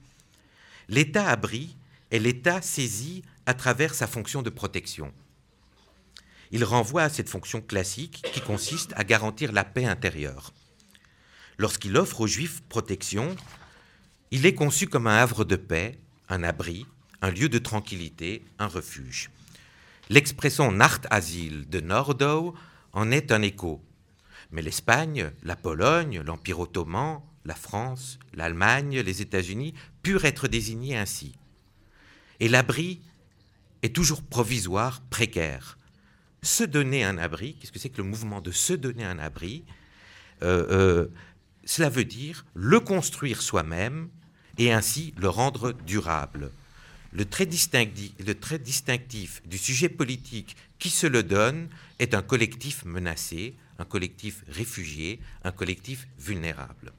L'État-abri 0.88 1.77
est 2.11 2.18
l'État 2.18 2.61
saisi 2.61 3.22
à 3.46 3.55
travers 3.55 3.94
sa 3.94 4.09
fonction 4.09 4.42
de 4.42 4.50
protection 4.50 5.14
il 6.50 6.64
renvoie 6.64 7.03
à 7.03 7.09
cette 7.09 7.29
fonction 7.29 7.61
classique 7.61 8.24
qui 8.33 8.40
consiste 8.40 8.92
à 8.96 9.05
garantir 9.05 9.53
la 9.53 9.64
paix 9.64 9.87
intérieure. 9.87 10.53
Lorsqu'il 11.59 11.96
offre 11.96 12.20
aux 12.20 12.27
Juifs 12.27 12.62
protection, 12.68 13.35
il 14.35 14.47
est 14.47 14.55
conçu 14.55 14.88
comme 14.88 15.07
un 15.07 15.14
havre 15.14 15.44
de 15.44 15.55
paix, 15.55 15.97
un 16.29 16.42
abri, 16.42 16.87
un 17.23 17.31
lieu 17.31 17.49
de 17.49 17.59
tranquillité, 17.59 18.44
un 18.59 18.66
refuge. 18.66 19.31
L'expression 20.09 20.73
Nacht-Asile 20.73 21.68
de 21.68 21.79
Nordau 21.79 22.53
en 22.92 23.12
est 23.12 23.31
un 23.31 23.42
écho. 23.42 23.81
Mais 24.51 24.61
l'Espagne, 24.61 25.31
la 25.44 25.55
Pologne, 25.55 26.20
l'Empire 26.20 26.59
ottoman, 26.59 27.23
la 27.44 27.55
France, 27.55 28.18
l'Allemagne, 28.35 28.99
les 28.99 29.23
États-Unis 29.23 29.73
purent 30.03 30.25
être 30.25 30.49
désignés 30.49 30.97
ainsi. 30.97 31.37
Et 32.40 32.49
l'abri 32.49 33.03
est 33.83 33.94
toujours 33.94 34.25
provisoire, 34.25 35.01
précaire 35.11 35.79
se 36.42 36.64
donner 36.64 37.05
un 37.05 37.18
abri, 37.18 37.55
qu'est-ce 37.55 37.70
que 37.70 37.79
c'est 37.79 37.88
que 37.88 38.03
le 38.03 38.09
mouvement 38.09 38.40
de 38.40 38.51
se 38.51 38.73
donner 38.73 39.05
un 39.05 39.20
abri? 39.20 39.64
Euh, 40.42 40.66
euh, 40.70 41.07
Cela 41.64 41.88
veut 41.88 42.05
dire 42.05 42.44
le 42.53 42.81
construire 42.81 43.40
soi-même 43.40 44.11
et 44.59 44.73
ainsi 44.73 45.14
le 45.17 45.29
rendre 45.29 45.73
durable. 45.73 46.51
Le 47.12 47.25
trait, 47.25 47.47
distinctif, 47.47 48.12
distinctif 48.62 49.43
du 49.47 49.57
sujet 49.57 49.88
politique 49.88 50.57
qui 50.79 50.90
se 50.90 51.07
le 51.07 51.23
donne 51.23 51.69
est 52.01 52.14
un 52.14 52.23
collectif 52.23 52.85
menacé, 52.85 53.55
un 53.79 53.85
collectif 53.85 54.43
réfugié, 54.49 55.21
un 55.45 55.53
collectif 55.53 56.09
vulnérable. 56.19 56.93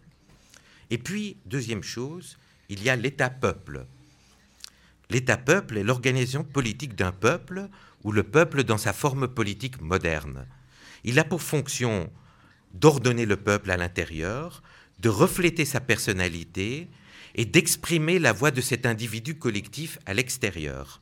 Et 0.89 0.97
puis, 0.97 1.35
deuxième 1.45 1.83
chose, 1.83 2.37
il 2.69 2.81
y 2.81 2.89
a 2.89 2.95
l'État-peuple. 2.95 3.85
L'État-peuple 5.09 5.77
est 5.77 5.83
l'organisation 5.83 6.43
politique 6.43 6.95
d'un 6.95 7.11
peuple 7.11 7.69
ou 8.03 8.11
le 8.11 8.23
peuple 8.23 8.63
dans 8.63 8.77
sa 8.77 8.93
forme 8.93 9.27
politique 9.27 9.81
moderne. 9.81 10.45
Il 11.03 11.19
a 11.19 11.23
pour 11.23 11.41
fonction 11.41 12.09
d'ordonner 12.73 13.25
le 13.25 13.37
peuple 13.37 13.71
à 13.71 13.77
l'intérieur, 13.77 14.63
de 14.99 15.09
refléter 15.09 15.65
sa 15.65 15.79
personnalité 15.79 16.87
et 17.35 17.45
d'exprimer 17.45 18.17
la 18.17 18.33
voix 18.33 18.51
de 18.51 18.61
cet 18.61 18.85
individu 18.85 19.35
collectif 19.35 19.99
à 20.05 20.13
l'extérieur. 20.13 21.01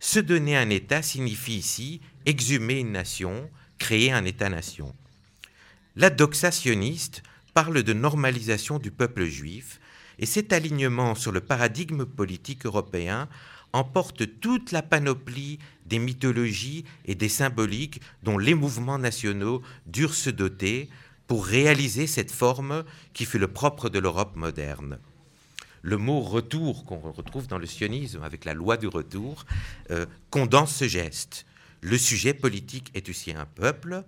Se 0.00 0.18
donner 0.18 0.56
un 0.56 0.70
État 0.70 1.02
signifie 1.02 1.56
ici 1.56 2.00
exhumer 2.26 2.80
une 2.80 2.92
nation, 2.92 3.48
créer 3.78 4.12
un 4.12 4.24
État-nation. 4.24 4.94
La 5.96 6.10
doxa 6.10 6.50
sioniste 6.50 7.22
parle 7.54 7.82
de 7.82 7.92
normalisation 7.92 8.78
du 8.78 8.90
peuple 8.90 9.24
juif, 9.24 9.80
et 10.18 10.26
cet 10.26 10.52
alignement 10.52 11.14
sur 11.14 11.32
le 11.32 11.40
paradigme 11.40 12.04
politique 12.04 12.66
européen 12.66 13.28
emporte 13.72 14.40
toute 14.40 14.72
la 14.72 14.82
panoplie 14.82 15.58
des 15.86 15.98
mythologies 15.98 16.84
et 17.04 17.14
des 17.14 17.28
symboliques 17.28 18.00
dont 18.22 18.38
les 18.38 18.54
mouvements 18.54 18.98
nationaux 18.98 19.62
durent 19.86 20.14
se 20.14 20.30
doter 20.30 20.88
pour 21.26 21.46
réaliser 21.46 22.06
cette 22.06 22.32
forme 22.32 22.84
qui 23.12 23.26
fut 23.26 23.38
le 23.38 23.48
propre 23.48 23.88
de 23.88 23.98
l'Europe 23.98 24.34
moderne. 24.36 24.98
Le 25.82 25.96
mot 25.96 26.20
retour 26.20 26.84
qu'on 26.84 26.98
retrouve 27.12 27.46
dans 27.46 27.58
le 27.58 27.66
sionisme 27.66 28.22
avec 28.22 28.44
la 28.44 28.54
loi 28.54 28.76
du 28.76 28.86
retour 28.86 29.44
euh, 29.90 30.06
condense 30.30 30.74
ce 30.74 30.88
geste. 30.88 31.46
Le 31.80 31.96
sujet 31.96 32.34
politique 32.34 32.90
est 32.94 33.08
aussi 33.08 33.32
un 33.32 33.46
peuple, 33.46 34.04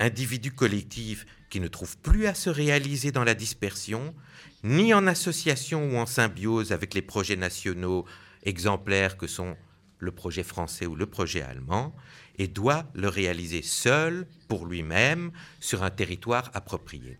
individu 0.00 0.52
collectif 0.52 1.26
qui 1.50 1.60
ne 1.60 1.68
trouve 1.68 1.96
plus 1.98 2.26
à 2.26 2.34
se 2.34 2.50
réaliser 2.50 3.12
dans 3.12 3.24
la 3.24 3.34
dispersion, 3.34 4.14
ni 4.64 4.94
en 4.94 5.06
association 5.06 5.90
ou 5.90 5.96
en 5.96 6.06
symbiose 6.06 6.72
avec 6.72 6.94
les 6.94 7.02
projets 7.02 7.36
nationaux 7.36 8.06
exemplaires 8.44 9.16
que 9.16 9.26
sont 9.26 9.56
le 9.98 10.12
projet 10.12 10.42
français 10.42 10.86
ou 10.86 10.94
le 10.94 11.06
projet 11.06 11.42
allemand, 11.42 11.94
et 12.38 12.46
doit 12.46 12.86
le 12.94 13.08
réaliser 13.08 13.62
seul, 13.62 14.26
pour 14.46 14.66
lui-même, 14.66 15.32
sur 15.60 15.82
un 15.82 15.90
territoire 15.90 16.50
approprié. 16.54 17.18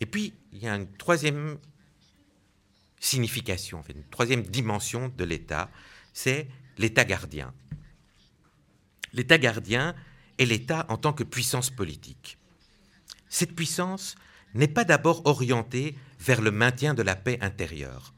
Et 0.00 0.06
puis, 0.06 0.34
il 0.52 0.62
y 0.62 0.68
a 0.68 0.74
une 0.74 0.90
troisième 0.96 1.58
signification, 3.00 3.82
une 3.88 4.04
troisième 4.04 4.42
dimension 4.42 5.12
de 5.16 5.24
l'État, 5.24 5.70
c'est 6.12 6.48
l'État 6.78 7.04
gardien. 7.04 7.52
L'État 9.12 9.38
gardien 9.38 9.94
est 10.38 10.44
l'État 10.44 10.86
en 10.88 10.96
tant 10.96 11.12
que 11.12 11.24
puissance 11.24 11.70
politique. 11.70 12.38
Cette 13.28 13.54
puissance 13.54 14.16
n'est 14.54 14.68
pas 14.68 14.84
d'abord 14.84 15.26
orientée 15.26 15.96
vers 16.20 16.40
le 16.40 16.50
maintien 16.50 16.94
de 16.94 17.02
la 17.02 17.16
paix 17.16 17.38
intérieure. 17.40 18.14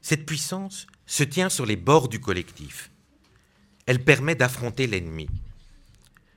Cette 0.00 0.26
puissance 0.26 0.86
se 1.06 1.22
tient 1.22 1.48
sur 1.48 1.64
les 1.64 1.76
bords 1.76 2.08
du 2.08 2.20
collectif. 2.20 2.90
Elle 3.86 4.04
permet 4.04 4.34
d'affronter 4.34 4.86
l'ennemi. 4.86 5.28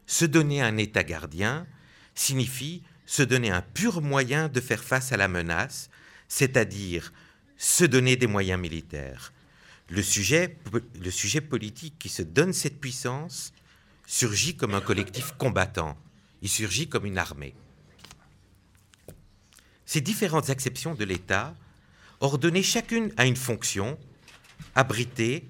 Se 0.05 0.25
donner 0.25 0.61
un 0.61 0.77
État 0.77 1.03
gardien 1.03 1.65
signifie 2.13 2.83
se 3.05 3.23
donner 3.23 3.51
un 3.51 3.61
pur 3.61 4.01
moyen 4.01 4.47
de 4.47 4.59
faire 4.59 4.83
face 4.83 5.11
à 5.11 5.17
la 5.17 5.27
menace, 5.27 5.89
c'est-à-dire 6.27 7.13
se 7.57 7.85
donner 7.85 8.15
des 8.15 8.27
moyens 8.27 8.59
militaires. 8.59 9.31
Le 9.89 10.01
sujet, 10.01 10.57
politique 11.41 11.95
qui 11.99 12.09
se 12.09 12.23
donne 12.23 12.53
cette 12.53 12.79
puissance 12.79 13.53
surgit 14.07 14.55
comme 14.55 14.73
un 14.73 14.81
collectif 14.81 15.33
combattant, 15.37 15.97
il 16.41 16.49
surgit 16.49 16.87
comme 16.87 17.05
une 17.05 17.17
armée. 17.17 17.55
Ces 19.85 20.01
différentes 20.01 20.49
acceptions 20.49 20.95
de 20.95 21.05
l'État, 21.05 21.55
ordonnées 22.19 22.63
chacune 22.63 23.13
à 23.17 23.25
une 23.25 23.35
fonction, 23.35 23.97
abriter, 24.73 25.47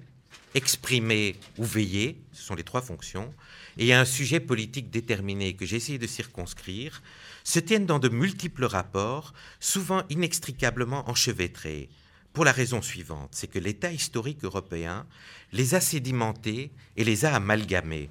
exprimer 0.56 1.36
ou 1.58 1.64
veiller, 1.64 2.18
ce 2.32 2.42
sont 2.42 2.54
les 2.54 2.64
trois 2.64 2.80
fonctions, 2.80 3.32
et 3.76 3.92
à 3.92 4.00
un 4.00 4.04
sujet 4.06 4.40
politique 4.40 4.90
déterminé 4.90 5.54
que 5.54 5.66
j'ai 5.66 5.76
essayé 5.76 5.98
de 5.98 6.06
circonscrire, 6.06 7.02
se 7.44 7.60
tiennent 7.60 7.86
dans 7.86 7.98
de 7.98 8.08
multiples 8.08 8.64
rapports, 8.64 9.34
souvent 9.60 10.02
inextricablement 10.08 11.08
enchevêtrés, 11.10 11.90
pour 12.32 12.44
la 12.44 12.52
raison 12.52 12.82
suivante, 12.82 13.30
c'est 13.32 13.46
que 13.46 13.58
l'État 13.58 13.90
historique 13.90 14.44
européen 14.44 15.06
les 15.52 15.74
a 15.74 15.80
sédimentés 15.80 16.70
et 16.96 17.02
les 17.02 17.24
a 17.24 17.34
amalgamés. 17.34 18.10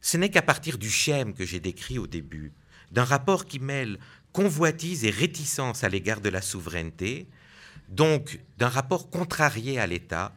Ce 0.00 0.16
n'est 0.16 0.30
qu'à 0.30 0.40
partir 0.40 0.78
du 0.78 0.88
schème 0.88 1.34
que 1.34 1.44
j'ai 1.44 1.60
décrit 1.60 1.98
au 1.98 2.06
début, 2.06 2.52
d'un 2.90 3.04
rapport 3.04 3.44
qui 3.44 3.58
mêle 3.58 3.98
convoitise 4.32 5.04
et 5.04 5.10
réticence 5.10 5.84
à 5.84 5.90
l'égard 5.90 6.22
de 6.22 6.30
la 6.30 6.40
souveraineté, 6.40 7.26
donc 7.90 8.40
d'un 8.56 8.68
rapport 8.68 9.10
contrarié 9.10 9.78
à 9.78 9.86
l'État, 9.86 10.34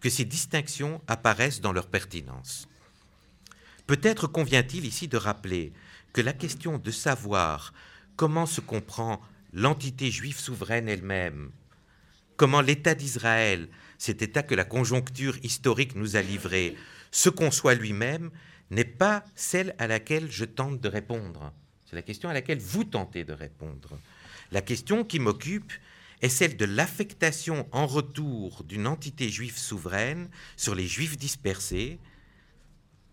que 0.00 0.10
ces 0.10 0.24
distinctions 0.24 1.00
apparaissent 1.06 1.60
dans 1.60 1.72
leur 1.72 1.88
pertinence. 1.88 2.68
Peut-être 3.86 4.26
convient-il 4.26 4.84
ici 4.84 5.08
de 5.08 5.16
rappeler 5.16 5.72
que 6.12 6.20
la 6.20 6.32
question 6.32 6.78
de 6.78 6.90
savoir 6.90 7.72
comment 8.16 8.46
se 8.46 8.60
comprend 8.60 9.20
l'entité 9.52 10.10
juive 10.10 10.38
souveraine 10.38 10.88
elle-même, 10.88 11.50
comment 12.36 12.60
l'État 12.60 12.94
d'Israël, 12.94 13.68
cet 13.96 14.22
État 14.22 14.42
que 14.42 14.54
la 14.54 14.64
conjoncture 14.64 15.38
historique 15.42 15.94
nous 15.94 16.16
a 16.16 16.22
livré, 16.22 16.76
se 17.10 17.30
conçoit 17.30 17.74
lui-même, 17.74 18.30
n'est 18.70 18.84
pas 18.84 19.24
celle 19.34 19.74
à 19.78 19.86
laquelle 19.86 20.30
je 20.30 20.44
tente 20.44 20.80
de 20.80 20.88
répondre. 20.88 21.52
C'est 21.86 21.96
la 21.96 22.02
question 22.02 22.28
à 22.28 22.34
laquelle 22.34 22.58
vous 22.58 22.84
tentez 22.84 23.24
de 23.24 23.32
répondre. 23.32 23.98
La 24.52 24.60
question 24.60 25.04
qui 25.04 25.18
m'occupe 25.18 25.72
est 26.22 26.28
celle 26.28 26.56
de 26.56 26.64
l'affectation 26.64 27.68
en 27.72 27.86
retour 27.86 28.64
d'une 28.64 28.86
entité 28.86 29.30
juive 29.30 29.58
souveraine 29.58 30.28
sur 30.56 30.74
les 30.74 30.86
juifs 30.86 31.16
dispersés, 31.16 31.98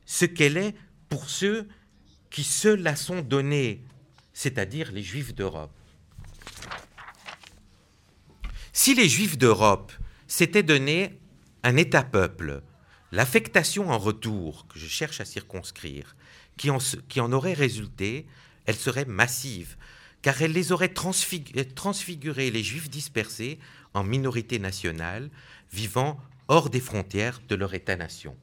ce 0.06 0.26
qu'elle 0.26 0.58
est 0.58 0.76
pour 1.10 1.30
ceux 1.30 1.68
qui 2.30 2.44
se 2.44 2.68
la 2.68 2.96
sont 2.96 3.22
donnés, 3.22 3.82
c'est-à-dire 4.34 4.92
les 4.92 5.04
Juifs 5.04 5.34
d'Europe. 5.34 5.72
Si 8.74 8.94
les 8.94 9.08
Juifs 9.08 9.38
d'Europe 9.38 9.94
s'étaient 10.28 10.64
donné 10.64 11.18
un 11.64 11.78
État-peuple, 11.78 12.62
l'affectation 13.12 13.90
en 13.90 13.98
retour, 13.98 14.68
que 14.68 14.78
je 14.78 14.88
cherche 14.88 15.22
à 15.22 15.26
circonscrire, 15.26 16.16
qui 16.58 16.70
en 16.70 17.32
aurait 17.32 17.54
résulté, 17.54 18.28
elle 18.66 18.76
serait 18.76 19.06
massive, 19.06 19.78
car 20.26 20.42
elle 20.42 20.54
les 20.54 20.72
aurait 20.72 20.92
transfigurés, 20.92 22.50
les 22.50 22.64
Juifs 22.64 22.90
dispersés, 22.90 23.60
en 23.94 24.04
minorité 24.04 24.58
nationale, 24.58 25.30
vivant 25.72 26.20
hors 26.48 26.72
des 26.72 26.80
frontières 26.80 27.42
de 27.48 27.54
leur 27.54 27.76
État-nation. 27.76 28.36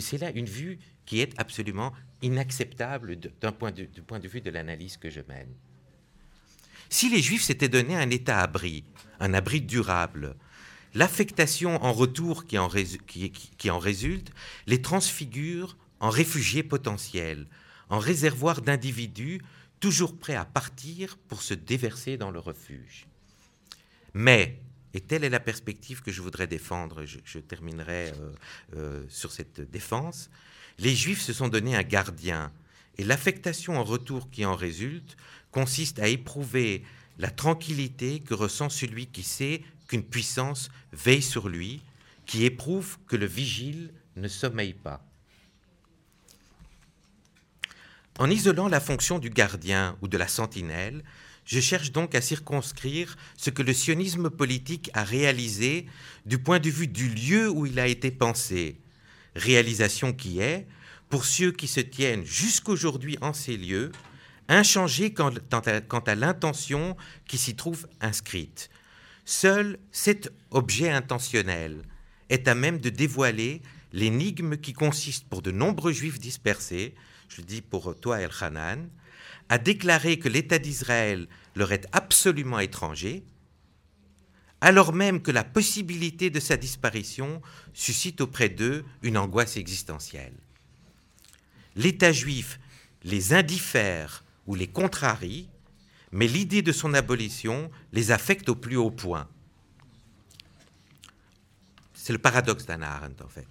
C'est 0.00 0.16
là 0.16 0.30
une 0.30 0.46
vue 0.46 0.78
qui 1.04 1.20
est 1.20 1.38
absolument 1.38 1.92
inacceptable 2.22 3.16
du 3.16 3.28
point 3.52 3.70
de 3.70 4.28
vue 4.28 4.40
de 4.40 4.48
l'analyse 4.48 4.96
que 4.96 5.10
je 5.10 5.20
mène. 5.28 5.52
Si 6.88 7.10
les 7.10 7.20
Juifs 7.20 7.42
s'étaient 7.42 7.68
donné 7.68 7.94
un 7.94 8.08
état 8.08 8.40
abri, 8.40 8.82
un 9.20 9.34
abri 9.34 9.60
durable, 9.60 10.36
l'affectation 10.94 11.84
en 11.84 11.92
retour 11.92 12.46
qui 12.46 12.56
en, 12.56 12.70
qui 12.70 13.70
en 13.70 13.78
résulte 13.78 14.30
les 14.66 14.80
transfigure 14.80 15.76
en 16.00 16.08
réfugiés 16.08 16.62
potentiels, 16.62 17.46
en 17.90 17.98
réservoirs 17.98 18.62
d'individus 18.62 19.42
toujours 19.80 20.18
prêts 20.18 20.34
à 20.34 20.44
partir 20.44 21.16
pour 21.28 21.42
se 21.42 21.54
déverser 21.54 22.16
dans 22.16 22.30
le 22.30 22.38
refuge. 22.38 23.06
Mais 24.14 24.60
et 24.94 25.00
telle 25.00 25.24
est 25.24 25.30
la 25.30 25.40
perspective 25.40 26.02
que 26.02 26.10
je 26.10 26.22
voudrais 26.22 26.46
défendre. 26.46 27.04
Je, 27.04 27.38
terminerai 27.38 28.08
euh, 28.08 28.32
euh, 28.76 29.04
sur 29.08 29.32
cette 29.32 29.60
défense. 29.60 30.30
Les 30.78 30.94
Juifs 30.94 31.20
se 31.20 31.32
sont 31.32 31.48
donné 31.48 31.76
un 31.76 31.82
gardien, 31.82 32.52
et 32.96 33.04
l'affectation 33.04 33.78
en 33.78 33.84
retour 33.84 34.30
qui 34.30 34.44
en 34.44 34.56
résulte 34.56 35.16
consiste 35.50 35.98
à 35.98 36.08
éprouver 36.08 36.84
la 37.18 37.30
tranquillité 37.30 38.20
que 38.20 38.34
ressent 38.34 38.68
celui 38.68 39.06
qui 39.06 39.22
sait 39.22 39.62
qu'une 39.88 40.04
puissance 40.04 40.70
veille 40.92 41.22
sur 41.22 41.48
lui, 41.48 41.82
qui 42.26 42.44
éprouve 42.44 42.98
que 43.06 43.16
le 43.16 43.26
vigile 43.26 43.92
ne 44.16 44.28
sommeille 44.28 44.74
pas. 44.74 45.07
En 48.18 48.30
isolant 48.30 48.66
la 48.66 48.80
fonction 48.80 49.20
du 49.20 49.30
gardien 49.30 49.96
ou 50.02 50.08
de 50.08 50.18
la 50.18 50.26
sentinelle, 50.26 51.04
je 51.44 51.60
cherche 51.60 51.92
donc 51.92 52.16
à 52.16 52.20
circonscrire 52.20 53.16
ce 53.36 53.50
que 53.50 53.62
le 53.62 53.72
sionisme 53.72 54.28
politique 54.28 54.90
a 54.92 55.04
réalisé 55.04 55.86
du 56.26 56.38
point 56.38 56.58
de 56.58 56.68
vue 56.68 56.88
du 56.88 57.08
lieu 57.08 57.48
où 57.48 57.64
il 57.64 57.78
a 57.78 57.86
été 57.86 58.10
pensé, 58.10 58.80
réalisation 59.36 60.12
qui 60.12 60.40
est, 60.40 60.66
pour 61.08 61.24
ceux 61.24 61.52
qui 61.52 61.68
se 61.68 61.80
tiennent 61.80 62.26
jusqu'aujourd'hui 62.26 63.16
en 63.20 63.32
ces 63.32 63.56
lieux, 63.56 63.92
inchangée 64.48 65.14
quant 65.14 65.30
à, 65.30 66.14
l'intention 66.16 66.96
qui 67.26 67.38
s'y 67.38 67.54
trouve 67.54 67.86
inscrite. 68.00 68.68
Seul 69.24 69.78
cet 69.92 70.32
objet 70.50 70.90
intentionnel 70.90 71.82
est 72.30 72.48
à 72.48 72.56
même 72.56 72.78
de 72.78 72.90
dévoiler 72.90 73.62
l'énigme 73.92 74.56
qui 74.56 74.72
consiste 74.72 75.28
pour 75.28 75.40
de 75.40 75.52
nombreux 75.52 75.92
juifs 75.92 76.18
dispersés, 76.18 76.94
je 77.28 77.40
le 77.40 77.46
dis 77.46 77.62
pour 77.62 77.94
toi 77.98 78.20
El 78.20 78.30
Hanan, 78.40 78.88
a 79.48 79.58
déclaré 79.58 80.18
que 80.18 80.28
l'État 80.28 80.58
d'Israël 80.58 81.26
leur 81.54 81.72
est 81.72 81.86
absolument 81.92 82.58
étranger, 82.58 83.24
alors 84.60 84.92
même 84.92 85.22
que 85.22 85.30
la 85.30 85.44
possibilité 85.44 86.30
de 86.30 86.40
sa 86.40 86.56
disparition 86.56 87.40
suscite 87.72 88.20
auprès 88.20 88.48
d'eux 88.48 88.84
une 89.02 89.16
angoisse 89.16 89.56
existentielle. 89.56 90.34
L'État 91.76 92.12
juif 92.12 92.58
les 93.04 93.32
indiffère 93.32 94.24
ou 94.46 94.54
les 94.54 94.66
contrarie, 94.66 95.48
mais 96.10 96.26
l'idée 96.26 96.62
de 96.62 96.72
son 96.72 96.94
abolition 96.94 97.70
les 97.92 98.10
affecte 98.10 98.48
au 98.48 98.56
plus 98.56 98.76
haut 98.76 98.90
point. 98.90 99.28
C'est 101.94 102.12
le 102.12 102.18
paradoxe 102.18 102.64
d'Anna 102.64 102.90
Arendt, 102.94 103.22
en 103.22 103.28
fait. 103.28 103.46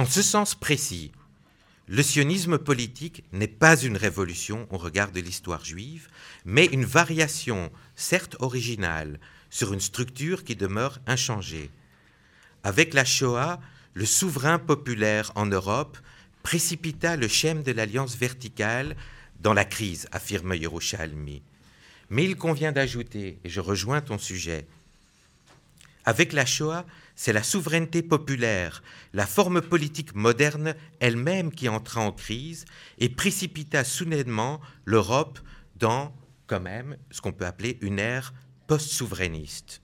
En 0.00 0.06
ce 0.06 0.22
sens 0.22 0.54
précis, 0.54 1.12
le 1.86 2.02
sionisme 2.02 2.56
politique 2.56 3.22
n'est 3.32 3.46
pas 3.46 3.76
une 3.76 3.98
révolution 3.98 4.66
au 4.70 4.78
regard 4.78 5.12
de 5.12 5.20
l'histoire 5.20 5.62
juive, 5.62 6.08
mais 6.46 6.64
une 6.64 6.86
variation, 6.86 7.70
certes 7.96 8.34
originale, 8.38 9.20
sur 9.50 9.74
une 9.74 9.80
structure 9.80 10.42
qui 10.42 10.56
demeure 10.56 11.00
inchangée. 11.06 11.68
Avec 12.64 12.94
la 12.94 13.04
Shoah, 13.04 13.60
le 13.92 14.06
souverain 14.06 14.58
populaire 14.58 15.32
en 15.34 15.44
Europe 15.44 15.98
précipita 16.42 17.16
le 17.16 17.28
schème 17.28 17.62
de 17.62 17.72
l'alliance 17.72 18.16
verticale 18.16 18.96
dans 19.40 19.52
la 19.52 19.66
crise, 19.66 20.08
affirme 20.12 20.54
Yerushalmi. 20.54 21.42
Mais 22.08 22.24
il 22.24 22.36
convient 22.36 22.72
d'ajouter, 22.72 23.38
et 23.44 23.50
je 23.50 23.60
rejoins 23.60 24.00
ton 24.00 24.16
sujet, 24.16 24.66
Avec 26.04 26.32
la 26.32 26.46
Shoah, 26.46 26.86
c'est 27.14 27.32
la 27.32 27.42
souveraineté 27.42 28.02
populaire, 28.02 28.82
la 29.12 29.26
forme 29.26 29.60
politique 29.60 30.14
moderne 30.14 30.74
elle-même 31.00 31.52
qui 31.52 31.68
entra 31.68 32.00
en 32.00 32.12
crise 32.12 32.64
et 32.98 33.10
précipita 33.10 33.84
soudainement 33.84 34.60
l'Europe 34.86 35.38
dans, 35.76 36.14
quand 36.46 36.60
même, 36.60 36.96
ce 37.10 37.20
qu'on 37.20 37.32
peut 37.32 37.46
appeler 37.46 37.78
une 37.82 37.98
ère 37.98 38.32
post-souverainiste. 38.66 39.82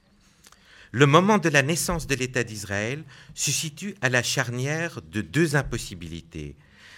Le 0.92 1.07
moment 1.07 1.37
de 1.37 1.50
la 1.50 1.62
naissance 1.62 2.07
de 2.07 2.14
l'État 2.14 2.44
d'Israël 2.44 3.05
se 3.35 3.50
situe 3.50 3.94
à 4.00 4.09
la 4.09 4.22
charnière 4.22 5.02
de 5.02 5.20
deux 5.20 5.57
impossibilités. 5.57 6.57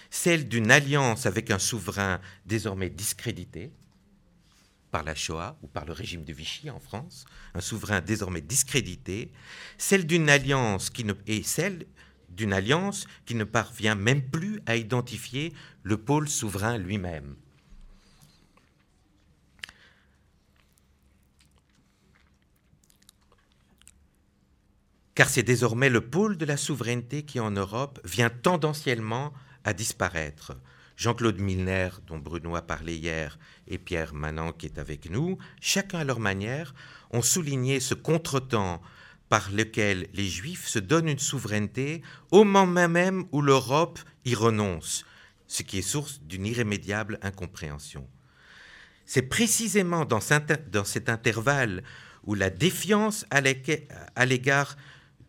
Celle 0.09 0.47
d'une 0.47 0.71
alliance 0.71 1.25
avec 1.25 1.51
un 1.51 1.59
souverain 1.59 2.21
désormais 2.45 2.89
discrédité, 2.89 3.71
par 4.91 5.03
la 5.03 5.15
Shoah 5.15 5.57
ou 5.61 5.67
par 5.67 5.85
le 5.85 5.93
régime 5.93 6.23
de 6.23 6.33
Vichy 6.33 6.69
en 6.69 6.79
France, 6.79 7.25
un 7.53 7.61
souverain 7.61 8.01
désormais 8.01 8.41
discrédité, 8.41 9.31
celle 9.77 10.05
d'une 10.05 10.29
alliance 10.29 10.89
qui 10.89 11.03
ne, 11.03 11.13
et 11.27 11.43
celle 11.43 11.85
d'une 12.29 12.53
alliance 12.53 13.07
qui 13.25 13.35
ne 13.35 13.43
parvient 13.43 13.95
même 13.95 14.21
plus 14.21 14.61
à 14.65 14.75
identifier 14.75 15.53
le 15.83 15.97
pôle 15.97 16.29
souverain 16.29 16.77
lui-même. 16.77 17.35
Car 25.15 25.27
c'est 25.27 25.43
désormais 25.43 25.89
le 25.89 25.99
pôle 25.99 26.37
de 26.37 26.45
la 26.45 26.55
souveraineté 26.55 27.23
qui 27.23 27.41
en 27.41 27.51
Europe 27.51 27.99
vient 28.05 28.29
tendanciellement 28.29 29.33
à 29.65 29.73
disparaître. 29.73 30.53
Jean-Claude 30.99 31.39
Milner, 31.39 31.91
dont 32.07 32.19
Bruno 32.19 32.57
a 32.57 32.61
parlé 32.61 32.93
hier, 32.97 33.39
et 33.67 33.77
Pierre 33.77 34.13
Manant, 34.13 34.51
qui 34.51 34.65
est 34.65 34.77
avec 34.77 35.09
nous, 35.09 35.37
chacun 35.61 35.99
à 35.99 36.03
leur 36.03 36.19
manière, 36.19 36.75
ont 37.11 37.21
souligné 37.21 37.79
ce 37.79 37.93
contretemps 37.93 38.81
par 39.29 39.49
lequel 39.49 40.09
les 40.13 40.27
Juifs 40.27 40.67
se 40.67 40.77
donnent 40.77 41.07
une 41.07 41.17
souveraineté 41.17 42.01
au 42.31 42.43
moment 42.43 42.89
même 42.89 43.23
où 43.31 43.41
l'Europe 43.41 43.97
y 44.25 44.35
renonce, 44.35 45.05
ce 45.47 45.63
qui 45.63 45.77
est 45.77 45.83
source 45.83 46.19
d'une 46.23 46.45
irrémédiable 46.45 47.17
incompréhension. 47.21 48.05
C'est 49.05 49.21
précisément 49.21 50.03
dans 50.03 50.19
cet 50.19 51.07
intervalle 51.07 51.81
où 52.25 52.35
la 52.35 52.49
défiance 52.49 53.25
à 53.29 53.39
l'égard 54.25 54.75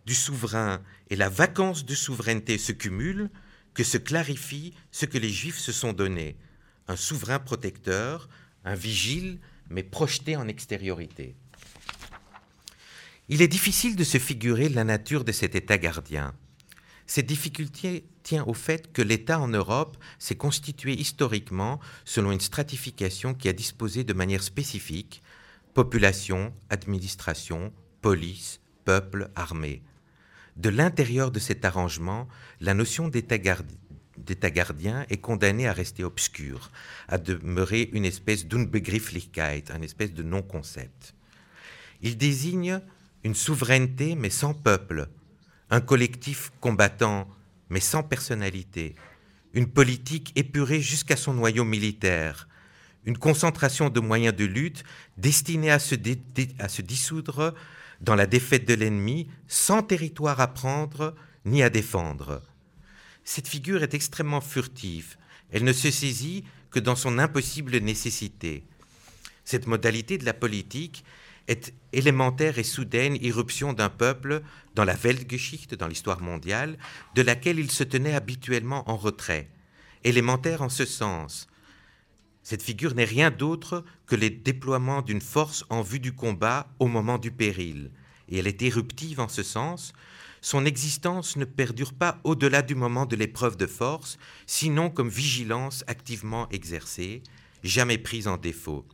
du 0.05 0.17
souverain 0.17 0.83
et 1.11 1.17
la 1.17 1.29
vacance 1.29 1.87
de 1.87 1.95
souveraineté 1.95 2.59
se 2.59 2.73
cumulent 2.73 3.31
que 3.75 3.85
se 3.85 3.99
clarifie 3.99 4.75
ce 4.91 5.07
que 5.07 5.19
les 5.19 5.31
Juifs 5.31 5.59
se 5.59 5.73
sont 5.73 5.93
donné, 5.93 6.37
un 6.89 6.97
souverain 6.97 7.39
protecteur, 7.39 8.29
un 8.65 8.75
vigile, 8.75 9.39
mais 9.69 9.83
projeté 9.83 10.37
en 10.37 10.49
extériorité. 10.49 11.37
Il 13.29 13.43
est 13.43 13.49
difficile 13.49 13.95
de 13.95 14.05
se 14.05 14.19
figurer 14.19 14.69
la 14.69 14.85
nature 14.85 15.25
de 15.25 15.33
cet 15.33 15.55
État 15.55 15.79
gardien. 15.79 16.35
Cette 17.07 17.27
difficulté 17.27 18.05
tient 18.23 18.45
au 18.45 18.55
fait 18.55 18.93
que 18.93 19.03
l'État 19.03 19.41
en 19.41 19.49
Europe 19.49 19.97
s'est 20.19 20.37
constitué 20.37 20.93
historiquement 20.93 21.81
selon 22.05 22.33
une 22.33 22.41
stratification 22.41 23.35
qui 23.35 23.49
a 23.49 23.53
disposé 23.53 24.05
de 24.05 24.13
manière 24.13 24.43
spécifique 24.43 25.23
population, 25.75 26.53
administration, 26.69 27.73
police, 28.01 28.61
peuple, 28.85 29.31
armée 29.37 29.83
de 30.61 30.69
l'intérieur 30.69 31.31
de 31.31 31.39
cet 31.39 31.65
arrangement, 31.65 32.29
la 32.61 32.75
notion 32.75 33.09
d'état 33.09 33.39
gardien 33.39 35.07
est 35.09 35.17
condamnée 35.17 35.67
à 35.67 35.73
rester 35.73 36.05
obscure, 36.05 36.71
à 37.09 37.17
demeurer 37.17 37.89
une 37.95 38.05
espèce 38.05 38.47
d'unbegrifflichkeit, 38.47 39.65
une 39.75 39.85
espèce 39.85 40.13
de 40.13 40.23
non-concept. 40.23 41.15
Il 42.03 42.19
désigne 42.19 42.83
une 43.25 43.35
souveraineté 43.35 44.15
mais 44.15 44.29
sans 44.29 44.53
peuple, 44.53 45.09
un 45.71 45.81
collectif 45.81 46.53
combattant 46.61 47.27
mais 47.71 47.81
sans 47.81 48.03
personnalité, 48.03 48.97
une 49.55 49.67
politique 49.67 50.31
épurée 50.37 50.83
jusqu'à 50.83 51.17
son 51.17 51.33
noyau 51.33 51.65
militaire, 51.65 52.49
une 53.07 53.17
concentration 53.17 53.89
de 53.89 54.01
moyens 54.01 54.37
de 54.37 54.45
lutte 54.45 54.85
destinée 55.17 55.71
à 55.71 55.79
se 55.79 56.83
dissoudre 56.83 57.55
dans 58.01 58.15
la 58.15 58.27
défaite 58.27 58.67
de 58.67 58.75
l'ennemi, 58.75 59.29
sans 59.47 59.83
territoire 59.83 60.41
à 60.41 60.49
prendre 60.49 61.15
ni 61.45 61.63
à 61.63 61.71
défendre. 61.71 62.43
Cette 63.25 63.49
figure 63.49 63.83
est 63.83 63.95
extrêmement 63.95 64.41
furtive. 64.41 65.17
Elle 65.51 65.65
ne 65.65 65.73
se 65.73 65.91
saisit 65.91 66.45
que 66.71 66.81
dans 66.81 66.97
son 66.97 67.19
impossible 67.19 67.77
nécessité. 67.79 68.65
Cette 69.45 69.67
modalité 69.67 70.19
de 70.19 70.25
la 70.25 70.35
politique 70.35 71.05
est 71.49 71.75
élémentaire 71.93 72.59
et 72.59 72.63
soudaine 72.63 73.17
irruption 73.17 73.73
d'un 73.73 73.89
peuple 73.89 74.43
dans 74.75 74.85
la 74.85 74.95
Weltgeschichte, 74.95 75.75
dans 75.75 75.89
l'histoire 75.89 76.21
mondiale, 76.21 76.79
de 77.15 77.23
laquelle 77.23 77.59
il 77.59 77.71
se 77.71 77.83
tenait 77.83 78.15
habituellement 78.15 78.89
en 78.89 78.97
retrait. 78.97 79.49
Élémentaire 80.05 80.63
en 80.63 80.69
ce 80.69 80.85
sens 80.85 81.50
cette 82.43 82.63
figure 82.63 82.95
n'est 82.95 83.05
rien 83.05 83.31
d'autre 83.31 83.85
que 84.07 84.17
le 84.17 84.31
déploiement 84.31 85.03
d'une 85.03 85.21
force 85.21 85.65
en 85.69 85.83
vue 85.83 86.01
du 86.01 86.13
combat 86.13 86.73
au 86.79 86.87
moment 86.87 87.19
du 87.19 87.31
péril, 87.31 87.91
et 88.29 88.39
elle 88.39 88.47
est 88.47 88.63
éruptive 88.63 89.21
en 89.21 89.29
ce 89.29 89.43
sens. 89.43 89.93
Son 90.41 90.65
existence 90.65 91.37
ne 91.37 91.45
perdure 91.45 91.93
pas 91.93 92.19
au-delà 92.25 92.63
du 92.63 92.75
moment 92.75 93.05
de 93.05 93.17
l'épreuve 93.17 93.57
de 93.57 93.67
force, 93.67 94.19
sinon 94.47 94.89
comme 94.89 95.11
vigilance 95.11 95.85
activement 95.87 96.49
exercée, 96.49 97.23
jamais 97.63 97.99
prise 97.99 98.27
en 98.27 98.39
défaut. 98.39 98.87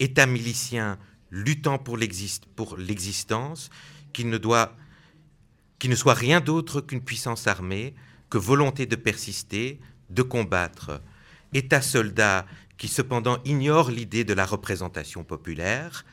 État 0.00 0.26
milicien 0.26 0.98
luttant 1.30 1.78
pour 1.78 1.96
l'existence, 1.96 3.70
qui 4.12 4.24
ne 4.24 4.38
qui 5.78 5.88
ne 5.88 5.94
soit 5.94 6.14
rien 6.14 6.40
d'autre 6.40 6.80
qu'une 6.80 7.02
puissance 7.02 7.46
armée, 7.46 7.94
que 8.30 8.38
volonté 8.38 8.86
de 8.86 8.96
persister, 8.96 9.78
de 10.10 10.22
combattre, 10.22 11.00
État-soldat 11.54 12.46
qui 12.76 12.88
cependant 12.88 13.38
ignore 13.44 13.90
l'idée 13.90 14.24
de 14.24 14.34
la 14.34 14.44
représentation 14.44 15.24
populaire 15.24 16.04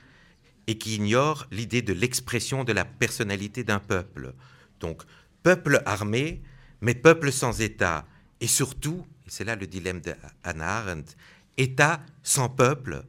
et 0.67 0.77
qui 0.77 0.95
ignore 0.95 1.47
l'idée 1.51 1.81
de 1.81 1.93
l'expression 1.93 2.63
de 2.63 2.71
la 2.71 2.85
personnalité 2.85 3.63
d'un 3.63 3.79
peuple. 3.79 4.33
Donc, 4.79 5.01
peuple 5.43 5.81
armé, 5.85 6.41
mais 6.81 6.95
peuple 6.95 7.31
sans 7.31 7.61
État. 7.61 8.05
Et 8.39 8.47
surtout, 8.47 9.05
c'est 9.27 9.43
là 9.43 9.55
le 9.55 9.67
dilemme 9.67 10.01
d'Anna 10.01 10.77
Arendt, 10.77 11.15
État 11.57 12.01
sans 12.23 12.49
peuple, 12.49 13.03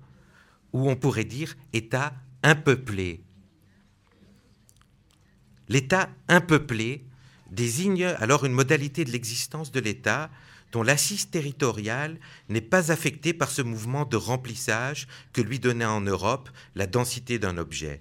ou 0.73 0.91
on 0.91 0.97
pourrait 0.97 1.25
dire 1.25 1.55
État 1.73 2.15
impeuplé. 2.43 3.23
L'État 5.69 6.11
impeuplé 6.29 7.05
désigne 7.51 8.05
alors 8.05 8.45
une 8.45 8.53
modalité 8.53 9.05
de 9.05 9.11
l'existence 9.11 9.71
de 9.71 9.81
l'État 9.81 10.31
dont 10.73 10.83
l'assise 10.83 11.31
territoriale 11.31 12.19
n'est 12.49 12.63
pas 12.63 12.91
affectée 12.91 13.35
par 13.35 13.51
ce 13.51 13.63
mouvement 13.63 14.05
de 14.05 14.17
remplissage 14.17 15.07
que 15.33 15.43
lui 15.43 15.61
donnait 15.61 15.85
en 15.85 16.01
Europe 16.01 16.49
la 16.75 16.87
densité 16.87 17.39
d'un 17.39 17.59
objet. 17.59 18.01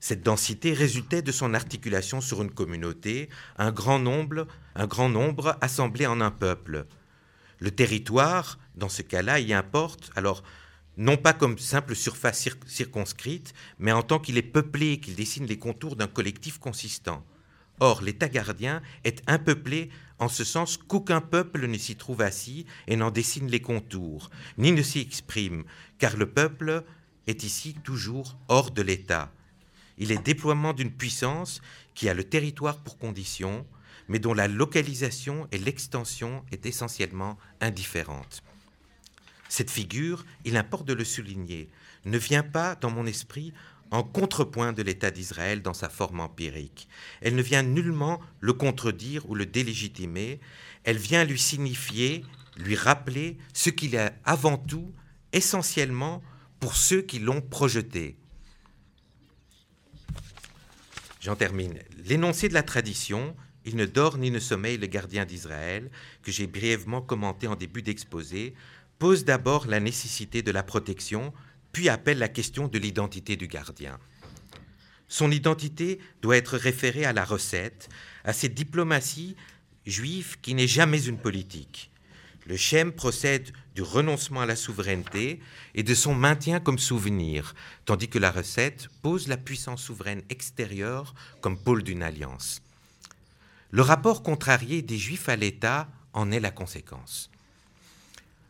Cette 0.00 0.22
densité 0.22 0.72
résultait 0.72 1.20
de 1.20 1.30
son 1.30 1.52
articulation 1.52 2.22
sur 2.22 2.42
une 2.42 2.50
communauté, 2.50 3.28
un 3.58 3.70
grand 3.70 3.98
nombre, 3.98 4.46
un 4.74 4.86
grand 4.86 5.10
nombre 5.10 5.58
assemblé 5.60 6.06
en 6.06 6.22
un 6.22 6.30
peuple. 6.30 6.86
Le 7.58 7.70
territoire, 7.70 8.58
dans 8.74 8.88
ce 8.88 9.02
cas-là, 9.02 9.38
y 9.40 9.52
importe, 9.52 10.10
alors 10.16 10.42
non 10.96 11.18
pas 11.18 11.34
comme 11.34 11.58
simple 11.58 11.94
surface 11.94 12.48
circonscrite, 12.66 13.52
mais 13.78 13.92
en 13.92 14.02
tant 14.02 14.18
qu'il 14.18 14.38
est 14.38 14.42
peuplé, 14.42 14.98
qu'il 14.98 15.14
dessine 15.14 15.44
les 15.44 15.58
contours 15.58 15.96
d'un 15.96 16.06
collectif 16.06 16.58
consistant. 16.58 17.22
Or, 17.80 18.02
l'État 18.02 18.28
gardien 18.28 18.82
est 19.04 19.22
impeuplé 19.26 19.90
en 20.18 20.28
ce 20.28 20.44
sens 20.44 20.76
qu'aucun 20.76 21.22
peuple 21.22 21.66
ne 21.66 21.78
s'y 21.78 21.96
trouve 21.96 22.20
assis 22.20 22.66
et 22.86 22.96
n'en 22.96 23.10
dessine 23.10 23.48
les 23.48 23.60
contours, 23.60 24.30
ni 24.58 24.70
ne 24.70 24.82
s'y 24.82 25.00
exprime, 25.00 25.64
car 25.98 26.16
le 26.16 26.30
peuple 26.30 26.84
est 27.26 27.42
ici 27.42 27.74
toujours 27.82 28.36
hors 28.48 28.70
de 28.70 28.82
l'État. 28.82 29.32
Il 29.96 30.12
est 30.12 30.22
déploiement 30.22 30.74
d'une 30.74 30.92
puissance 30.92 31.62
qui 31.94 32.08
a 32.08 32.14
le 32.14 32.24
territoire 32.24 32.78
pour 32.78 32.98
condition, 32.98 33.66
mais 34.08 34.18
dont 34.18 34.34
la 34.34 34.48
localisation 34.48 35.48
et 35.52 35.58
l'extension 35.58 36.44
est 36.52 36.66
essentiellement 36.66 37.38
indifférente. 37.60 38.42
Cette 39.48 39.70
figure, 39.70 40.24
il 40.44 40.56
importe 40.56 40.86
de 40.86 40.92
le 40.92 41.04
souligner, 41.04 41.68
ne 42.04 42.18
vient 42.18 42.42
pas 42.42 42.74
dans 42.76 42.90
mon 42.90 43.06
esprit 43.06 43.52
en 43.90 44.02
contrepoint 44.02 44.72
de 44.72 44.82
l'État 44.82 45.10
d'Israël 45.10 45.62
dans 45.62 45.74
sa 45.74 45.88
forme 45.88 46.20
empirique. 46.20 46.88
Elle 47.20 47.34
ne 47.34 47.42
vient 47.42 47.62
nullement 47.62 48.20
le 48.40 48.52
contredire 48.52 49.28
ou 49.28 49.34
le 49.34 49.46
délégitimer, 49.46 50.40
elle 50.84 50.98
vient 50.98 51.24
lui 51.24 51.38
signifier, 51.38 52.24
lui 52.56 52.76
rappeler 52.76 53.36
ce 53.52 53.70
qu'il 53.70 53.94
est 53.94 54.12
avant 54.24 54.58
tout, 54.58 54.92
essentiellement 55.32 56.22
pour 56.58 56.76
ceux 56.76 57.02
qui 57.02 57.18
l'ont 57.18 57.40
projeté. 57.40 58.16
J'en 61.20 61.36
termine. 61.36 61.78
L'énoncé 62.06 62.48
de 62.48 62.54
la 62.54 62.62
tradition, 62.62 63.36
il 63.64 63.76
ne 63.76 63.86
dort 63.86 64.16
ni 64.16 64.30
ne 64.30 64.38
sommeille 64.38 64.78
le 64.78 64.86
gardien 64.86 65.24
d'Israël, 65.24 65.90
que 66.22 66.32
j'ai 66.32 66.46
brièvement 66.46 67.02
commenté 67.02 67.46
en 67.46 67.56
début 67.56 67.82
d'exposé, 67.82 68.54
pose 68.98 69.24
d'abord 69.24 69.66
la 69.66 69.80
nécessité 69.80 70.42
de 70.42 70.50
la 70.50 70.62
protection 70.62 71.32
puis 71.72 71.88
appelle 71.88 72.18
la 72.18 72.28
question 72.28 72.68
de 72.68 72.78
l'identité 72.78 73.36
du 73.36 73.48
gardien. 73.48 73.98
Son 75.08 75.30
identité 75.30 75.98
doit 76.22 76.36
être 76.36 76.56
référée 76.56 77.04
à 77.04 77.12
la 77.12 77.24
recette, 77.24 77.88
à 78.24 78.32
cette 78.32 78.54
diplomatie 78.54 79.36
juive 79.86 80.38
qui 80.40 80.54
n'est 80.54 80.68
jamais 80.68 81.04
une 81.04 81.18
politique. 81.18 81.90
Le 82.46 82.56
Shem 82.56 82.92
procède 82.92 83.52
du 83.74 83.82
renoncement 83.82 84.40
à 84.40 84.46
la 84.46 84.56
souveraineté 84.56 85.40
et 85.74 85.82
de 85.82 85.94
son 85.94 86.14
maintien 86.14 86.60
comme 86.60 86.78
souvenir, 86.78 87.54
tandis 87.84 88.08
que 88.08 88.18
la 88.18 88.30
recette 88.30 88.88
pose 89.02 89.28
la 89.28 89.36
puissance 89.36 89.82
souveraine 89.82 90.22
extérieure 90.30 91.14
comme 91.40 91.58
pôle 91.58 91.82
d'une 91.82 92.02
alliance. 92.02 92.62
Le 93.70 93.82
rapport 93.82 94.22
contrarié 94.22 94.82
des 94.82 94.98
Juifs 94.98 95.28
à 95.28 95.36
l'État 95.36 95.88
en 96.12 96.32
est 96.32 96.40
la 96.40 96.50
conséquence. 96.50 97.30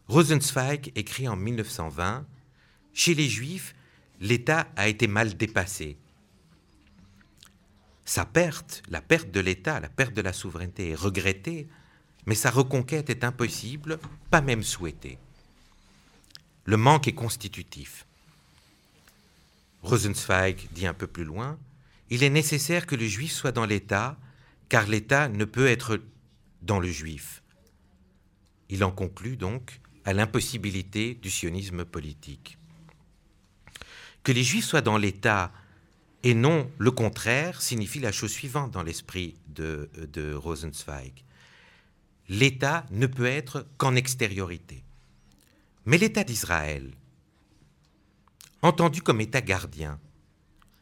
Rosenzweig 0.09 0.93
écrit 0.95 1.29
en 1.29 1.37
1920 1.37 2.25
Chez 2.95 3.15
les 3.15 3.29
Juifs, 3.29 3.75
l'État 4.21 4.69
a 4.77 4.89
été 4.89 5.07
mal 5.07 5.37
dépassé. 5.37 5.97
Sa 8.05 8.25
perte, 8.25 8.83
la 8.89 9.01
perte 9.01 9.31
de 9.31 9.41
l'État, 9.41 9.81
la 9.81 9.89
perte 9.89 10.15
de 10.15 10.21
la 10.21 10.33
souveraineté 10.33 10.91
est 10.91 10.95
regrettée, 10.95 11.69
mais 12.27 12.35
sa 12.35 12.51
reconquête 12.51 13.09
est 13.09 13.25
impossible, 13.25 13.99
pas 14.31 14.41
même 14.41 14.63
souhaitée. 14.63 15.19
Le 16.65 16.77
manque 16.77 17.09
est 17.09 17.15
constitutif. 17.15 18.07
Rosenzweig 19.83 20.69
dit 20.73 20.87
un 20.87 20.95
peu 20.95 21.07
plus 21.07 21.25
loin 21.25 21.59
Il 22.11 22.23
est 22.23 22.31
nécessaire 22.31 22.87
que 22.87 22.97
le 22.97 23.07
juif 23.07 23.33
soit 23.33 23.53
dans 23.53 23.65
l'État, 23.65 24.19
car 24.69 24.87
l'État 24.87 25.29
ne 25.29 25.45
peut 25.45 25.67
être 25.67 26.01
dans 26.63 26.81
le 26.81 26.89
juif. 26.89 27.43
Il 28.69 28.85
en 28.85 28.91
conclut 28.93 29.37
donc 29.37 29.81
à 30.05 30.13
l'impossibilité 30.13 31.15
du 31.15 31.31
sionisme 31.31 31.85
politique. 31.85 32.59
Que 34.23 34.33
les 34.33 34.45
juifs 34.45 34.65
soient 34.65 34.81
dans 34.81 34.99
l'État 34.99 35.53
et 36.23 36.35
non 36.35 36.71
le 36.79 36.91
contraire 36.91 37.63
signifie 37.63 38.01
la 38.01 38.13
chose 38.13 38.33
suivante 38.33 38.71
dans 38.71 38.83
l'esprit 38.83 39.37
de, 39.49 40.35
Rosenzweig. 40.35 41.13
L'État 42.29 42.87
ne 42.91 43.07
peut 43.07 43.27
être 43.27 43.67
qu'en 43.77 43.97
extériorité. 43.97 44.85
Mais 45.87 45.99
l'État 45.99 46.25
d'Israël, 46.25 46.91
entendu 48.63 49.03
comme 49.03 49.21
État 49.21 49.41
gardien, 49.41 49.99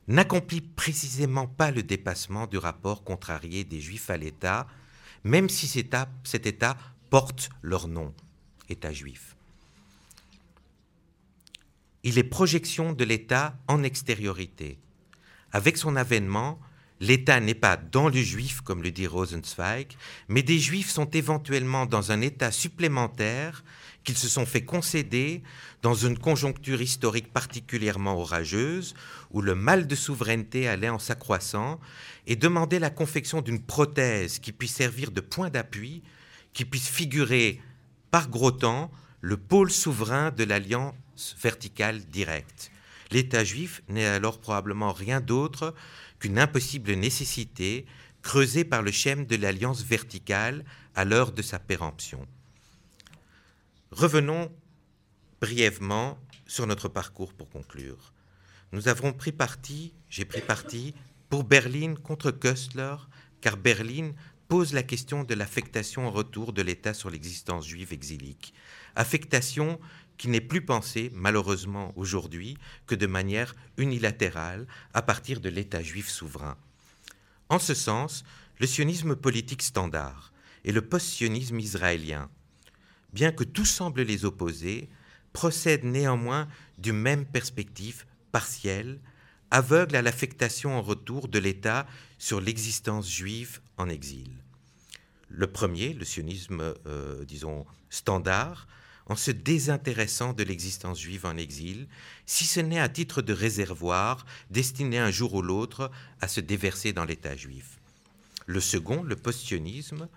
n'accomplit 0.08 0.60
précisément 0.60 1.46
pas 1.46 1.70
le 1.70 1.82
dépassement 1.82 2.46
du 2.46 2.58
rapport 2.58 3.04
contrarié 3.04 3.64
des 3.64 3.80
Juifs 3.80 4.10
à 4.10 4.16
l'État, 4.16 4.66
même 5.24 5.48
si 5.48 5.66
cet 5.68 6.46
État 6.46 6.76
porte 7.10 7.50
leur 7.62 7.88
nom, 7.88 8.12
État 8.68 8.92
juif. 8.92 9.37
Il 12.04 12.18
est 12.18 12.24
projection 12.24 12.92
de 12.92 13.04
l'État 13.04 13.58
en 13.66 13.82
extériorité. 13.82 14.78
Avec 15.52 15.76
son 15.76 15.96
avènement, 15.96 16.60
l'État 17.00 17.40
n'est 17.40 17.54
pas 17.54 17.76
dans 17.76 18.08
le 18.08 18.22
juif, 18.22 18.60
comme 18.60 18.82
le 18.82 18.90
dit 18.90 19.06
Rosenzweig, 19.06 19.96
mais 20.28 20.42
des 20.42 20.58
juifs 20.58 20.90
sont 20.90 21.10
éventuellement 21.10 21.86
dans 21.86 22.12
un 22.12 22.20
état 22.20 22.50
supplémentaire 22.50 23.64
qu'ils 24.04 24.16
se 24.16 24.28
sont 24.28 24.46
fait 24.46 24.64
concéder 24.64 25.42
dans 25.82 25.94
une 25.94 26.18
conjoncture 26.18 26.80
historique 26.80 27.32
particulièrement 27.32 28.18
orageuse, 28.18 28.94
où 29.30 29.42
le 29.42 29.54
mal 29.54 29.86
de 29.86 29.94
souveraineté 29.94 30.68
allait 30.68 30.88
en 30.88 30.98
s'accroissant, 30.98 31.80
et 32.26 32.36
demander 32.36 32.78
la 32.78 32.90
confection 32.90 33.42
d'une 33.42 33.62
prothèse 33.62 34.38
qui 34.38 34.52
puisse 34.52 34.74
servir 34.74 35.10
de 35.10 35.20
point 35.20 35.50
d'appui, 35.50 36.02
qui 36.52 36.64
puisse 36.64 36.88
figurer 36.88 37.60
par 38.10 38.28
gros 38.28 38.50
temps 38.50 38.90
le 39.20 39.36
pôle 39.36 39.70
souverain 39.70 40.30
de 40.30 40.44
l'alliance 40.44 40.94
verticale 41.40 42.00
directe. 42.06 42.70
L'État 43.10 43.44
juif 43.44 43.82
n'est 43.88 44.06
alors 44.06 44.38
probablement 44.40 44.92
rien 44.92 45.20
d'autre 45.20 45.74
qu'une 46.18 46.38
impossible 46.38 46.92
nécessité 46.92 47.86
creusée 48.22 48.64
par 48.64 48.82
le 48.82 48.90
schème 48.90 49.26
de 49.26 49.36
l'alliance 49.36 49.82
verticale 49.82 50.64
à 50.94 51.04
l'heure 51.04 51.32
de 51.32 51.42
sa 51.42 51.58
péremption. 51.58 52.26
Revenons 53.90 54.52
brièvement 55.40 56.18
sur 56.46 56.66
notre 56.66 56.88
parcours 56.88 57.32
pour 57.32 57.48
conclure. 57.48 58.12
Nous 58.72 58.88
avons 58.88 59.12
pris 59.12 59.32
parti, 59.32 59.94
j'ai 60.10 60.24
pris 60.24 60.42
parti, 60.42 60.94
pour 61.30 61.44
Berlin 61.44 61.94
contre 61.94 62.30
Köstler, 62.30 62.96
car 63.40 63.56
Berlin 63.56 64.12
pose 64.48 64.72
la 64.72 64.82
question 64.82 65.24
de 65.24 65.34
l'affectation 65.34 66.08
au 66.08 66.10
retour 66.10 66.52
de 66.52 66.62
l'État 66.62 66.94
sur 66.94 67.10
l'existence 67.10 67.66
juive 67.66 67.92
exilique. 67.92 68.54
Affectation 68.96 69.78
qui 70.18 70.28
n'est 70.28 70.40
plus 70.40 70.60
pensée, 70.60 71.10
malheureusement 71.14 71.92
aujourd'hui, 71.96 72.58
que 72.86 72.94
de 72.94 73.06
manière 73.06 73.54
unilatérale 73.76 74.66
à 74.92 75.00
partir 75.00 75.40
de 75.40 75.48
l'État 75.48 75.82
juif 75.82 76.08
souverain. 76.08 76.56
En 77.48 77.58
ce 77.58 77.72
sens, 77.72 78.24
le 78.58 78.66
sionisme 78.66 79.16
politique 79.16 79.62
standard 79.62 80.32
et 80.64 80.72
le 80.72 80.82
post-sionisme 80.82 81.58
israélien, 81.60 82.28
bien 83.12 83.32
que 83.32 83.44
tout 83.44 83.64
semble 83.64 84.02
les 84.02 84.24
opposer, 84.24 84.90
procèdent 85.32 85.84
néanmoins 85.84 86.48
d'une 86.78 86.98
même 86.98 87.24
perspective 87.24 88.04
partielle, 88.32 88.98
aveugle 89.50 89.96
à 89.96 90.02
l'affectation 90.02 90.76
en 90.76 90.82
retour 90.82 91.28
de 91.28 91.38
l'État 91.38 91.86
sur 92.18 92.40
l'existence 92.40 93.10
juive 93.10 93.60
en 93.76 93.88
exil. 93.88 94.30
Le 95.28 95.46
premier, 95.46 95.94
le 95.94 96.04
sionisme, 96.04 96.74
euh, 96.86 97.24
disons, 97.24 97.64
standard, 97.88 98.66
en 99.08 99.16
se 99.16 99.30
désintéressant 99.30 100.32
de 100.32 100.42
l'existence 100.42 101.00
juive 101.00 101.26
en 101.26 101.36
exil, 101.36 101.88
si 102.26 102.44
ce 102.44 102.60
n'est 102.60 102.80
à 102.80 102.88
titre 102.88 103.22
de 103.22 103.32
réservoir 103.32 104.26
destiné 104.50 104.98
un 104.98 105.10
jour 105.10 105.34
ou 105.34 105.42
l'autre 105.42 105.90
à 106.20 106.28
se 106.28 106.40
déverser 106.40 106.92
dans 106.92 107.04
l'État 107.04 107.36
juif. 107.36 107.78
Le 108.46 108.60
second, 108.60 109.02
le 109.02 109.16
postionnisme, 109.16 110.08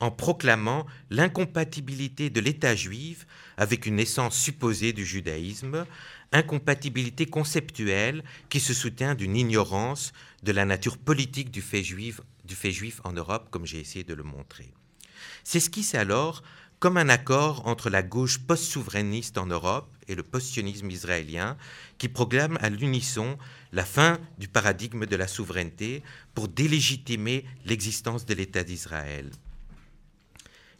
en 0.00 0.10
proclamant 0.10 0.86
l'incompatibilité 1.10 2.28
de 2.30 2.40
l'État 2.40 2.74
juif 2.74 3.26
avec 3.56 3.86
une 3.86 4.00
essence 4.00 4.36
supposée 4.36 4.92
du 4.92 5.04
judaïsme, 5.04 5.86
incompatibilité 6.32 7.26
conceptuelle 7.26 8.24
qui 8.48 8.60
se 8.60 8.74
soutient 8.74 9.14
d'une 9.14 9.36
ignorance 9.36 10.12
de 10.42 10.52
la 10.52 10.64
nature 10.64 10.98
politique 10.98 11.50
du 11.50 11.62
fait 11.62 11.82
juif, 11.82 12.20
du 12.44 12.54
fait 12.54 12.72
juif 12.72 13.00
en 13.04 13.12
Europe, 13.12 13.48
comme 13.50 13.66
j'ai 13.66 13.80
essayé 13.80 14.04
de 14.04 14.14
le 14.14 14.24
montrer. 14.24 14.72
C'est 15.44 15.60
ce 15.60 15.70
qui 15.70 15.82
s'est 15.82 15.98
alors 15.98 16.42
comme 16.84 16.98
un 16.98 17.08
accord 17.08 17.66
entre 17.66 17.88
la 17.88 18.02
gauche 18.02 18.40
post-souverainiste 18.40 19.38
en 19.38 19.46
Europe 19.46 19.88
et 20.06 20.14
le 20.14 20.22
post-sionisme 20.22 20.90
israélien, 20.90 21.56
qui 21.96 22.10
proclame 22.10 22.58
à 22.60 22.68
l'unisson 22.68 23.38
la 23.72 23.86
fin 23.86 24.18
du 24.36 24.48
paradigme 24.48 25.06
de 25.06 25.16
la 25.16 25.26
souveraineté 25.26 26.02
pour 26.34 26.46
délégitimer 26.46 27.46
l'existence 27.64 28.26
de 28.26 28.34
l'État 28.34 28.64
d'Israël. 28.64 29.30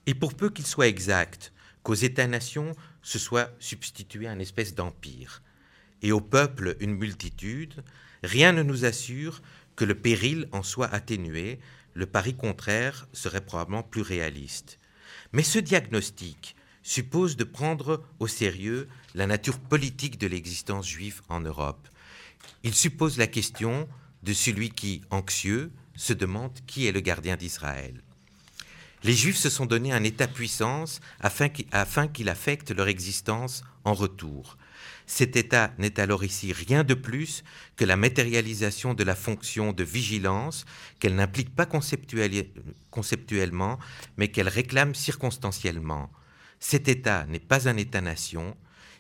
Et 0.05 0.12
pour 0.12 0.34
peu 0.34 0.50
qu'il 0.50 0.66
soit 0.66 0.88
exact 0.88 1.55
qu'aux 1.82 1.94
États-nations 1.94 2.76
se 3.00 3.18
soit 3.18 3.50
substitué 3.59 4.28
un 4.28 4.40
espèce 4.40 4.74
d'empire, 4.74 5.40
et 6.02 6.12
au 6.12 6.20
peuple 6.20 6.76
une 6.80 6.96
multitude, 6.96 7.82
rien 8.22 8.52
ne 8.52 8.62
nous 8.62 8.84
assure 8.84 9.40
que 9.74 9.86
le 9.86 9.94
péril 9.94 10.50
en 10.52 10.62
soit 10.62 10.92
atténué, 10.92 11.61
le 11.94 12.05
pari 12.05 12.34
contraire 12.34 13.09
serait 13.14 13.40
probablement 13.40 13.82
plus 13.82 14.02
réaliste. 14.02 14.78
Mais 15.35 15.43
ce 15.43 15.59
diagnostic 15.59 16.55
suppose 16.85 17.37
de 17.37 17.43
prendre 17.43 18.05
au 18.20 18.28
sérieux 18.28 18.89
la 19.16 19.26
nature 19.26 19.59
politique 19.59 20.16
de 20.16 20.28
l'existence 20.28 20.87
juive 20.87 21.22
en 21.28 21.41
Europe. 21.41 21.89
Il 22.62 22.72
suppose 22.72 23.18
la 23.18 23.26
question 23.26 23.89
de 24.22 24.32
celui 24.32 24.70
qui, 24.70 25.03
anxieux, 25.11 25.72
se 25.97 26.12
demande 26.12 26.53
qui 26.68 26.87
est 26.87 26.93
le 26.93 27.01
gardien 27.01 27.35
d'Israël. 27.35 28.01
Les 29.03 29.12
Juifs 29.12 29.37
se 29.37 29.51
sont 29.51 29.66
donné 29.66 29.93
un 29.93 30.05
État-puissance 30.05 31.01
afin 31.18 31.49
qu'il 31.49 32.28
affecte 32.28 32.70
leur 32.70 32.87
existence 32.87 33.64
en 33.82 33.93
retour. 33.93 34.57
Cet 35.07 35.36
État 35.36 35.72
n'est 35.78 36.00
alors 36.00 36.24
ici 36.24 36.52
rien 36.52 36.82
de 36.82 36.94
plus 36.94 37.44
que 37.76 37.84
la 37.84 37.96
matérialisation 37.96 38.94
de 38.94 39.05
la 39.05 39.14
fonction 39.14 39.72
de 39.72 39.84
vigilance 39.84 40.64
qu'elle 40.98 41.14
n'implique 41.14 41.55
pas 41.55 41.66
conceptuellement, 41.66 43.78
mais 44.16 44.28
qu'elle 44.28 44.48
réclame 44.48 44.94
circonstanciellement. 44.94 46.11
Cet 46.59 46.88
État 46.88 47.26
n'est 47.26 47.38
pas 47.38 47.68
un 47.68 47.76
État-nation, 47.76 48.57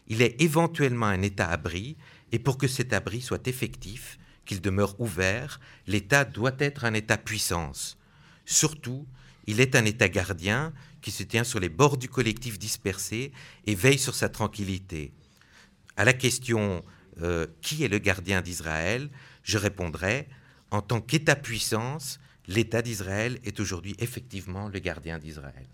il 0.06 0.20
est 0.20 0.40
éventuellement 0.42 1.06
un 1.06 1.22
État-abri, 1.22 1.96
et 2.32 2.38
pour 2.38 2.58
que 2.58 2.68
cet 2.68 2.92
abri 2.92 3.22
soit 3.22 3.48
effectif, 3.48 4.18
qu'il 4.44 4.60
demeure 4.60 5.00
ouvert, 5.00 5.58
l'État 5.86 6.26
doit 6.26 6.56
être 6.58 6.84
un 6.84 6.92
État-puissance. 6.92 7.96
Surtout, 8.44 9.06
il 9.46 9.60
est 9.60 9.74
un 9.74 9.86
État 9.86 10.10
gardien 10.10 10.74
qui 11.00 11.10
se 11.10 11.22
tient 11.22 11.44
sur 11.44 11.60
les 11.60 11.70
bords 11.70 11.96
du 11.96 12.10
collectif 12.10 12.58
dispersé 12.58 13.32
et 13.66 13.74
veille 13.74 13.98
sur 13.98 14.14
sa 14.14 14.28
tranquillité 14.28 15.12
à 15.96 16.04
la 16.04 16.12
question 16.12 16.84
euh, 17.22 17.46
qui 17.62 17.84
est 17.84 17.88
le 17.88 17.98
gardien 17.98 18.42
d'Israël, 18.42 19.08
je 19.42 19.58
répondrai 19.58 20.28
en 20.70 20.82
tant 20.82 21.00
qu'État-puissance, 21.00 22.18
l'État 22.48 22.82
d'Israël 22.82 23.38
est 23.44 23.60
aujourd'hui 23.60 23.94
effectivement 23.98 24.68
le 24.68 24.78
gardien 24.80 25.18
d'Israël. 25.18 25.66